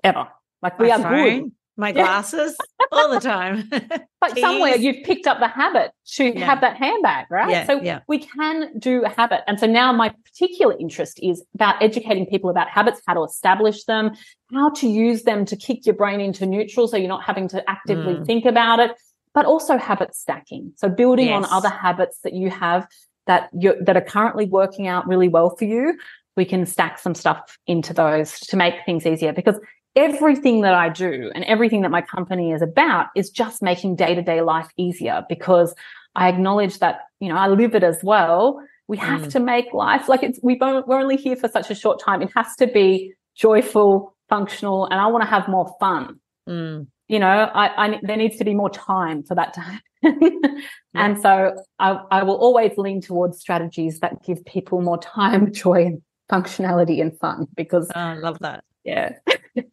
ever. 0.02 0.30
Like 0.62 0.80
we 0.80 0.88
My 0.88 0.94
are 0.96 1.02
phone. 1.02 1.40
good 1.42 1.52
my 1.78 1.92
glasses 1.92 2.58
all 2.92 3.12
the 3.12 3.20
time. 3.20 3.70
but 3.70 4.34
Keys. 4.34 4.42
somewhere 4.42 4.76
you've 4.76 5.06
picked 5.06 5.28
up 5.28 5.40
the 5.40 5.48
habit 5.48 5.92
to 6.14 6.38
yeah. 6.38 6.46
have 6.46 6.62
that 6.62 6.78
handbag, 6.78 7.28
right? 7.30 7.50
Yeah, 7.50 7.68
so 7.68 8.02
we 8.08 8.20
can 8.20 8.78
do 8.80 9.04
a 9.06 9.10
habit. 9.10 9.42
And 9.48 9.60
so 9.60 9.68
now 9.68 9.94
my 9.94 10.10
particular 10.26 10.76
interest 10.78 11.20
is 11.22 11.44
about 11.54 11.82
educating 11.82 12.26
people 12.26 12.50
about 12.50 12.70
habits, 12.70 13.02
how 13.08 13.14
to 13.14 13.24
establish 13.24 13.84
them, 13.86 14.12
how 14.52 14.72
to 14.72 14.88
use 14.88 15.24
them 15.24 15.46
to 15.46 15.56
kick 15.56 15.86
your 15.86 15.96
brain 15.96 16.20
into 16.20 16.46
neutral 16.46 16.88
so 16.88 16.98
you're 16.98 17.08
not 17.08 17.24
having 17.24 17.48
to 17.50 17.70
actively 17.70 18.16
mm. 18.16 18.26
think 18.26 18.46
about 18.46 18.80
it, 18.80 18.92
but 19.34 19.46
also 19.46 19.78
habit 19.78 20.16
stacking. 20.16 20.74
So 20.76 20.90
building 20.90 21.28
yes. 21.28 21.46
on 21.46 21.52
other 21.52 21.70
habits 21.70 22.20
that 22.24 22.34
you 22.34 22.50
have 22.50 22.88
that 23.28 23.50
you 23.54 23.76
that 23.82 23.96
are 23.98 24.02
currently 24.02 24.46
working 24.46 24.88
out 24.88 25.08
really 25.08 25.28
well 25.28 25.56
for 25.56 25.66
you 25.66 25.98
we 26.38 26.46
can 26.46 26.66
stack 26.66 27.00
some 27.00 27.16
stuff 27.16 27.58
into 27.66 27.94
those 27.94 28.40
to 28.40 28.56
make 28.56 28.76
things 28.86 29.06
easier 29.06 29.34
because 29.34 29.60
everything 29.98 30.62
that 30.62 30.76
I 30.76 30.90
do 30.90 31.32
and 31.34 31.44
everything 31.46 31.82
that 31.82 31.90
my 31.90 32.02
company 32.02 32.52
is 32.52 32.62
about 32.62 33.08
is 33.16 33.32
just 33.32 33.64
making 33.64 33.96
day 33.96 34.14
to 34.14 34.22
day 34.22 34.42
life 34.42 34.70
easier 34.78 35.26
because 35.28 35.74
I 36.16 36.30
acknowledge 36.30 36.80
that, 36.80 37.02
you 37.20 37.30
know, 37.30 37.36
I 37.36 37.48
live 37.48 37.74
it 37.76 37.84
as 37.84 38.00
well. 38.04 38.62
We 38.88 38.98
have 38.98 39.24
mm. 39.24 39.32
to 39.32 39.40
make 39.40 39.74
life 39.74 40.08
like 40.08 40.24
it's, 40.24 40.40
we 40.42 40.58
we're 40.62 41.00
only 41.00 41.18
here 41.18 41.36
for 41.36 41.50
such 41.50 41.70
a 41.72 41.76
short 41.76 42.00
time. 42.00 42.22
It 42.22 42.32
has 42.36 42.56
to 42.58 42.68
be 42.68 43.14
joyful, 43.36 44.16
functional, 44.30 44.86
and 44.86 45.02
I 45.02 45.08
want 45.08 45.24
to 45.24 45.30
have 45.30 45.48
more 45.48 45.76
fun. 45.80 46.20
Mm. 46.48 46.88
You 47.10 47.20
know, 47.20 47.28
I, 47.28 47.86
I, 47.88 48.00
there 48.04 48.18
needs 48.18 48.38
to 48.38 48.46
be 48.46 48.54
more 48.54 48.70
time 48.70 49.24
for 49.24 49.34
that 49.36 49.54
to 49.56 49.62
happen. 49.62 49.82
yeah. 50.04 50.60
And 50.94 51.20
so 51.20 51.56
I, 51.80 52.00
I 52.12 52.24
will 52.24 52.36
always 52.36 52.78
lean 52.78 53.02
towards 53.02 53.40
strategies 53.40 54.00
that 54.00 54.24
give 54.24 54.46
people 54.46 54.82
more 54.82 55.00
time, 55.00 55.52
joy, 55.64 55.86
and 55.86 56.02
functionality 56.32 57.02
and 57.02 57.18
fun 57.20 57.48
because 57.56 57.90
oh, 57.96 58.00
I 58.00 58.14
love 58.16 58.38
that. 58.40 58.64
Yeah. 58.84 59.14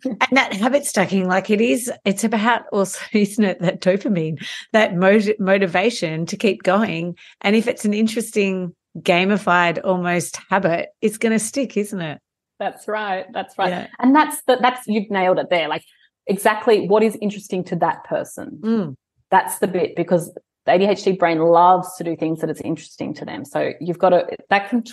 And 0.04 0.28
that 0.32 0.52
habit 0.52 0.84
stacking, 0.84 1.28
like 1.28 1.50
it 1.50 1.60
is, 1.60 1.90
it's 2.04 2.24
about 2.24 2.66
also, 2.72 2.98
isn't 3.12 3.44
it, 3.44 3.60
that 3.60 3.80
dopamine, 3.80 4.44
that 4.72 4.96
mot- 4.96 5.38
motivation 5.38 6.26
to 6.26 6.36
keep 6.36 6.62
going. 6.62 7.16
And 7.40 7.56
if 7.56 7.66
it's 7.66 7.84
an 7.84 7.94
interesting, 7.94 8.74
gamified 8.98 9.80
almost 9.84 10.38
habit, 10.50 10.90
it's 11.00 11.18
going 11.18 11.32
to 11.32 11.38
stick, 11.38 11.76
isn't 11.76 12.00
it? 12.00 12.20
That's 12.58 12.86
right. 12.86 13.26
That's 13.32 13.58
right. 13.58 13.70
Yeah. 13.70 13.86
And 13.98 14.14
that's 14.14 14.40
the, 14.46 14.58
that's, 14.60 14.86
you've 14.86 15.10
nailed 15.10 15.38
it 15.38 15.50
there. 15.50 15.68
Like 15.68 15.84
exactly 16.26 16.86
what 16.86 17.02
is 17.02 17.16
interesting 17.20 17.64
to 17.64 17.76
that 17.76 18.04
person. 18.04 18.58
Mm. 18.62 18.94
That's 19.30 19.58
the 19.58 19.66
bit 19.66 19.96
because 19.96 20.32
the 20.64 20.72
ADHD 20.72 21.18
brain 21.18 21.40
loves 21.40 21.96
to 21.96 22.04
do 22.04 22.16
things 22.16 22.40
that 22.40 22.50
it's 22.50 22.60
interesting 22.60 23.12
to 23.14 23.24
them. 23.24 23.44
So 23.44 23.72
you've 23.80 23.98
got 23.98 24.10
to, 24.10 24.26
that 24.48 24.70
can 24.70 24.84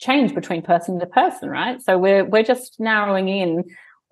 change 0.00 0.34
between 0.34 0.62
person 0.62 0.98
to 1.00 1.06
person, 1.06 1.48
right? 1.48 1.80
So 1.82 1.98
we're 1.98 2.24
we're 2.24 2.42
just 2.42 2.78
narrowing 2.80 3.28
in 3.28 3.64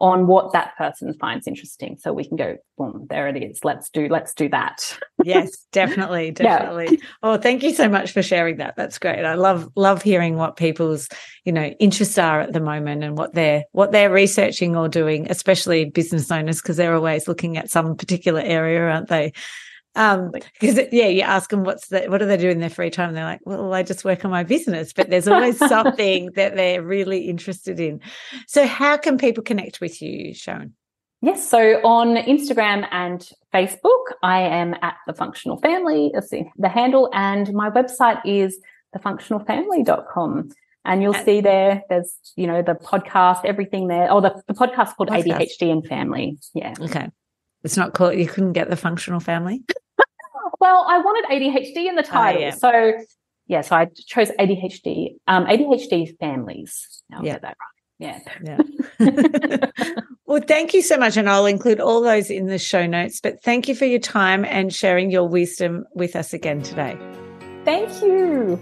on 0.02 0.26
what 0.26 0.52
that 0.52 0.76
person 0.76 1.14
finds 1.14 1.46
interesting. 1.46 1.96
So 1.96 2.12
we 2.12 2.24
can 2.24 2.36
go 2.36 2.56
boom 2.76 3.06
there 3.08 3.28
it 3.28 3.40
is. 3.40 3.60
Let's 3.62 3.88
do 3.88 4.08
let's 4.08 4.34
do 4.34 4.48
that. 4.48 4.98
Yes 5.22 5.64
definitely 5.70 6.30
definitely. 6.32 6.98
Yeah. 6.98 7.06
oh 7.22 7.36
thank 7.38 7.62
you 7.62 7.72
so 7.72 7.88
much 7.88 8.10
for 8.10 8.20
sharing 8.20 8.56
that. 8.56 8.74
That's 8.76 8.98
great. 8.98 9.24
I 9.24 9.34
love 9.34 9.70
love 9.76 10.02
hearing 10.02 10.36
what 10.36 10.56
people's 10.56 11.08
you 11.44 11.52
know 11.52 11.66
interests 11.78 12.18
are 12.18 12.40
at 12.40 12.52
the 12.52 12.60
moment 12.60 13.04
and 13.04 13.16
what 13.16 13.32
they're 13.34 13.64
what 13.70 13.92
they're 13.92 14.10
researching 14.10 14.76
or 14.76 14.88
doing 14.88 15.30
especially 15.30 15.84
business 15.84 16.30
owners 16.32 16.60
because 16.60 16.76
they're 16.76 16.96
always 16.96 17.28
looking 17.28 17.56
at 17.56 17.70
some 17.70 17.96
particular 17.96 18.40
area 18.40 18.80
aren't 18.80 19.08
they 19.08 19.32
um, 19.94 20.30
because 20.30 20.80
yeah, 20.90 21.08
you 21.08 21.20
ask 21.20 21.50
them 21.50 21.64
what's 21.64 21.88
the, 21.88 22.04
what 22.06 22.18
do 22.18 22.26
they 22.26 22.36
do 22.36 22.48
in 22.48 22.60
their 22.60 22.70
free 22.70 22.90
time? 22.90 23.08
And 23.08 23.16
they're 23.16 23.24
like, 23.24 23.40
well, 23.44 23.74
I 23.74 23.82
just 23.82 24.04
work 24.04 24.24
on 24.24 24.30
my 24.30 24.42
business, 24.42 24.92
but 24.92 25.10
there's 25.10 25.28
always 25.28 25.58
something 25.68 26.30
that 26.32 26.56
they're 26.56 26.82
really 26.82 27.28
interested 27.28 27.78
in. 27.78 28.00
So 28.46 28.66
how 28.66 28.96
can 28.96 29.18
people 29.18 29.42
connect 29.42 29.80
with 29.80 30.00
you, 30.00 30.34
Sharon? 30.34 30.74
Yes. 31.20 31.48
So 31.48 31.80
on 31.84 32.16
Instagram 32.16 32.88
and 32.90 33.28
Facebook, 33.54 34.04
I 34.22 34.40
am 34.40 34.74
at 34.82 34.96
the 35.06 35.12
functional 35.12 35.58
family, 35.58 36.10
the, 36.12 36.44
the 36.56 36.68
handle, 36.68 37.10
and 37.12 37.52
my 37.52 37.70
website 37.70 38.20
is 38.24 38.58
thefunctionalfamily.com. 38.96 40.50
And 40.84 41.00
you'll 41.00 41.14
see 41.14 41.40
there, 41.40 41.82
there's, 41.88 42.16
you 42.34 42.48
know, 42.48 42.60
the 42.60 42.74
podcast, 42.74 43.44
everything 43.44 43.86
there. 43.86 44.10
Oh, 44.10 44.20
the, 44.20 44.42
the 44.48 44.54
podcast 44.54 44.96
called 44.96 45.10
podcast. 45.10 45.38
ADHD 45.38 45.70
and 45.70 45.86
Family. 45.86 46.38
Yeah. 46.54 46.74
Okay. 46.80 47.08
It's 47.62 47.76
not 47.76 47.94
called, 47.94 48.16
you 48.16 48.26
couldn't 48.26 48.54
get 48.54 48.68
the 48.68 48.76
functional 48.76 49.20
family? 49.20 49.62
well, 50.62 50.86
I 50.88 50.98
wanted 50.98 51.24
ADHD 51.28 51.88
in 51.88 51.96
the 51.96 52.04
title. 52.04 52.40
Oh, 52.40 52.44
yeah. 52.46 52.50
So 52.52 52.92
yeah, 53.48 53.62
so 53.62 53.74
I 53.74 53.86
chose 54.06 54.30
ADHD, 54.38 55.16
um, 55.26 55.44
ADHD 55.46 56.16
families. 56.20 57.02
I'll 57.12 57.24
Yeah. 57.24 57.32
get 57.32 57.42
that 57.42 57.56
right. 57.60 57.78
Yeah. 57.98 58.18
Yeah. 59.00 59.66
well, 60.26 60.40
thank 60.46 60.72
you 60.72 60.82
so 60.82 60.96
much. 60.96 61.16
And 61.16 61.28
I'll 61.28 61.46
include 61.46 61.80
all 61.80 62.00
those 62.00 62.30
in 62.30 62.46
the 62.46 62.58
show 62.58 62.86
notes. 62.86 63.20
But 63.20 63.42
thank 63.42 63.66
you 63.68 63.74
for 63.74 63.84
your 63.86 63.98
time 63.98 64.44
and 64.44 64.72
sharing 64.72 65.10
your 65.10 65.28
wisdom 65.28 65.84
with 65.94 66.14
us 66.14 66.32
again 66.32 66.62
today. 66.62 66.96
Thank 67.64 68.00
you. 68.02 68.58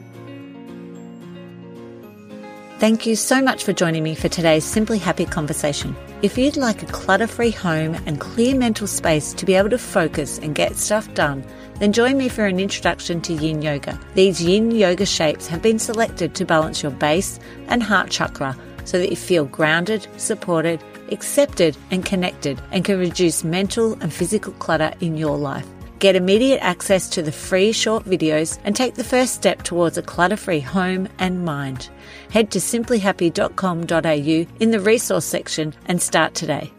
Thank 2.79 3.05
you 3.05 3.15
so 3.15 3.43
much 3.43 3.63
for 3.65 3.75
joining 3.75 4.03
me 4.03 4.15
for 4.15 4.29
today's 4.31 4.65
Simply 4.65 4.99
Happy 4.99 5.27
conversation. 5.27 5.95
If 6.23 6.39
you'd 6.39 6.57
like 6.57 6.83
a 6.83 6.87
clutter 6.87 7.27
free 7.27 7.51
home 7.51 7.95
and 8.07 8.19
clear 8.19 8.57
mental 8.57 8.87
space 8.87 9.35
to 9.35 9.45
be 9.45 9.55
able 9.55 9.69
to 9.71 9.79
focus 9.79 10.39
and 10.39 10.55
get 10.55 10.77
stuff 10.77 11.13
done, 11.13 11.45
then 11.81 11.93
join 11.93 12.16
me 12.16 12.29
for 12.29 12.47
an 12.47 12.61
introduction 12.61 13.21
to 13.23 13.33
yin 13.33 13.62
yoga. 13.62 13.99
These 14.14 14.40
yin 14.40 14.71
yoga 14.71 15.07
shapes 15.07 15.49
have 15.49 15.62
been 15.62 15.81
selected 15.81 16.37
to 16.37 16.45
balance 16.45 16.83
your 16.83 16.93
base 16.93 17.40
and 17.66 17.83
heart 17.83 18.11
chakra 18.11 18.57
so 18.85 18.99
that 18.99 19.11
you 19.11 19.16
feel 19.16 19.47
grounded, 19.47 20.07
supported, 20.16 20.83
accepted, 21.11 21.77
and 21.90 22.05
connected 22.05 22.61
and 22.71 22.85
can 22.85 22.99
reduce 22.99 23.43
mental 23.45 23.95
and 24.01 24.12
physical 24.12 24.53
clutter 24.55 24.93
in 25.01 25.16
your 25.16 25.37
life. 25.37 25.66
Get 26.01 26.16
immediate 26.16 26.61
access 26.61 27.09
to 27.11 27.23
the 27.23 27.33
free 27.33 27.73
short 27.73 28.05
videos 28.05 28.59
and 28.64 28.75
take 28.75 28.95
the 28.95 29.05
first 29.05 29.35
step 29.35 29.62
towards 29.62 29.99
a 29.99 30.03
clutter 30.03 30.37
free 30.37 30.61
home 30.61 31.09
and 31.19 31.45
mind. 31.45 31.90
Head 32.31 32.51
to 32.53 32.59
simplyhappy.com.au 32.59 34.57
in 34.61 34.71
the 34.71 34.81
resource 34.81 35.27
section 35.27 35.75
and 35.87 36.01
start 36.01 36.35
today. 36.35 36.73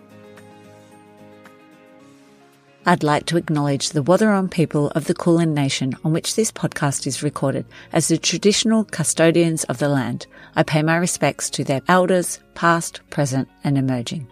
I'd 2.84 3.04
like 3.04 3.28
to 3.28 3.38
acknowledge 3.38 3.90
the 3.90 4.02
Wathaurong 4.02 4.50
people 4.50 4.90
of 4.96 5.06
the 5.06 5.14
Kulin 5.14 5.54
Nation 5.54 5.94
on 6.04 6.14
which 6.14 6.34
this 6.34 6.52
podcast 6.52 7.06
is 7.06 7.22
recorded 7.22 7.66
as 7.94 8.08
the 8.08 8.18
traditional 8.18 8.86
custodians 8.86 9.64
of 9.66 9.78
the 9.78 9.88
land. 9.88 10.26
I 10.56 10.64
pay 10.64 10.82
my 10.82 10.98
respects 10.98 11.52
to 11.52 11.64
their 11.64 11.82
elders, 11.88 12.40
past, 12.56 13.02
present, 13.12 13.48
and 13.64 13.78
emerging. 13.78 14.28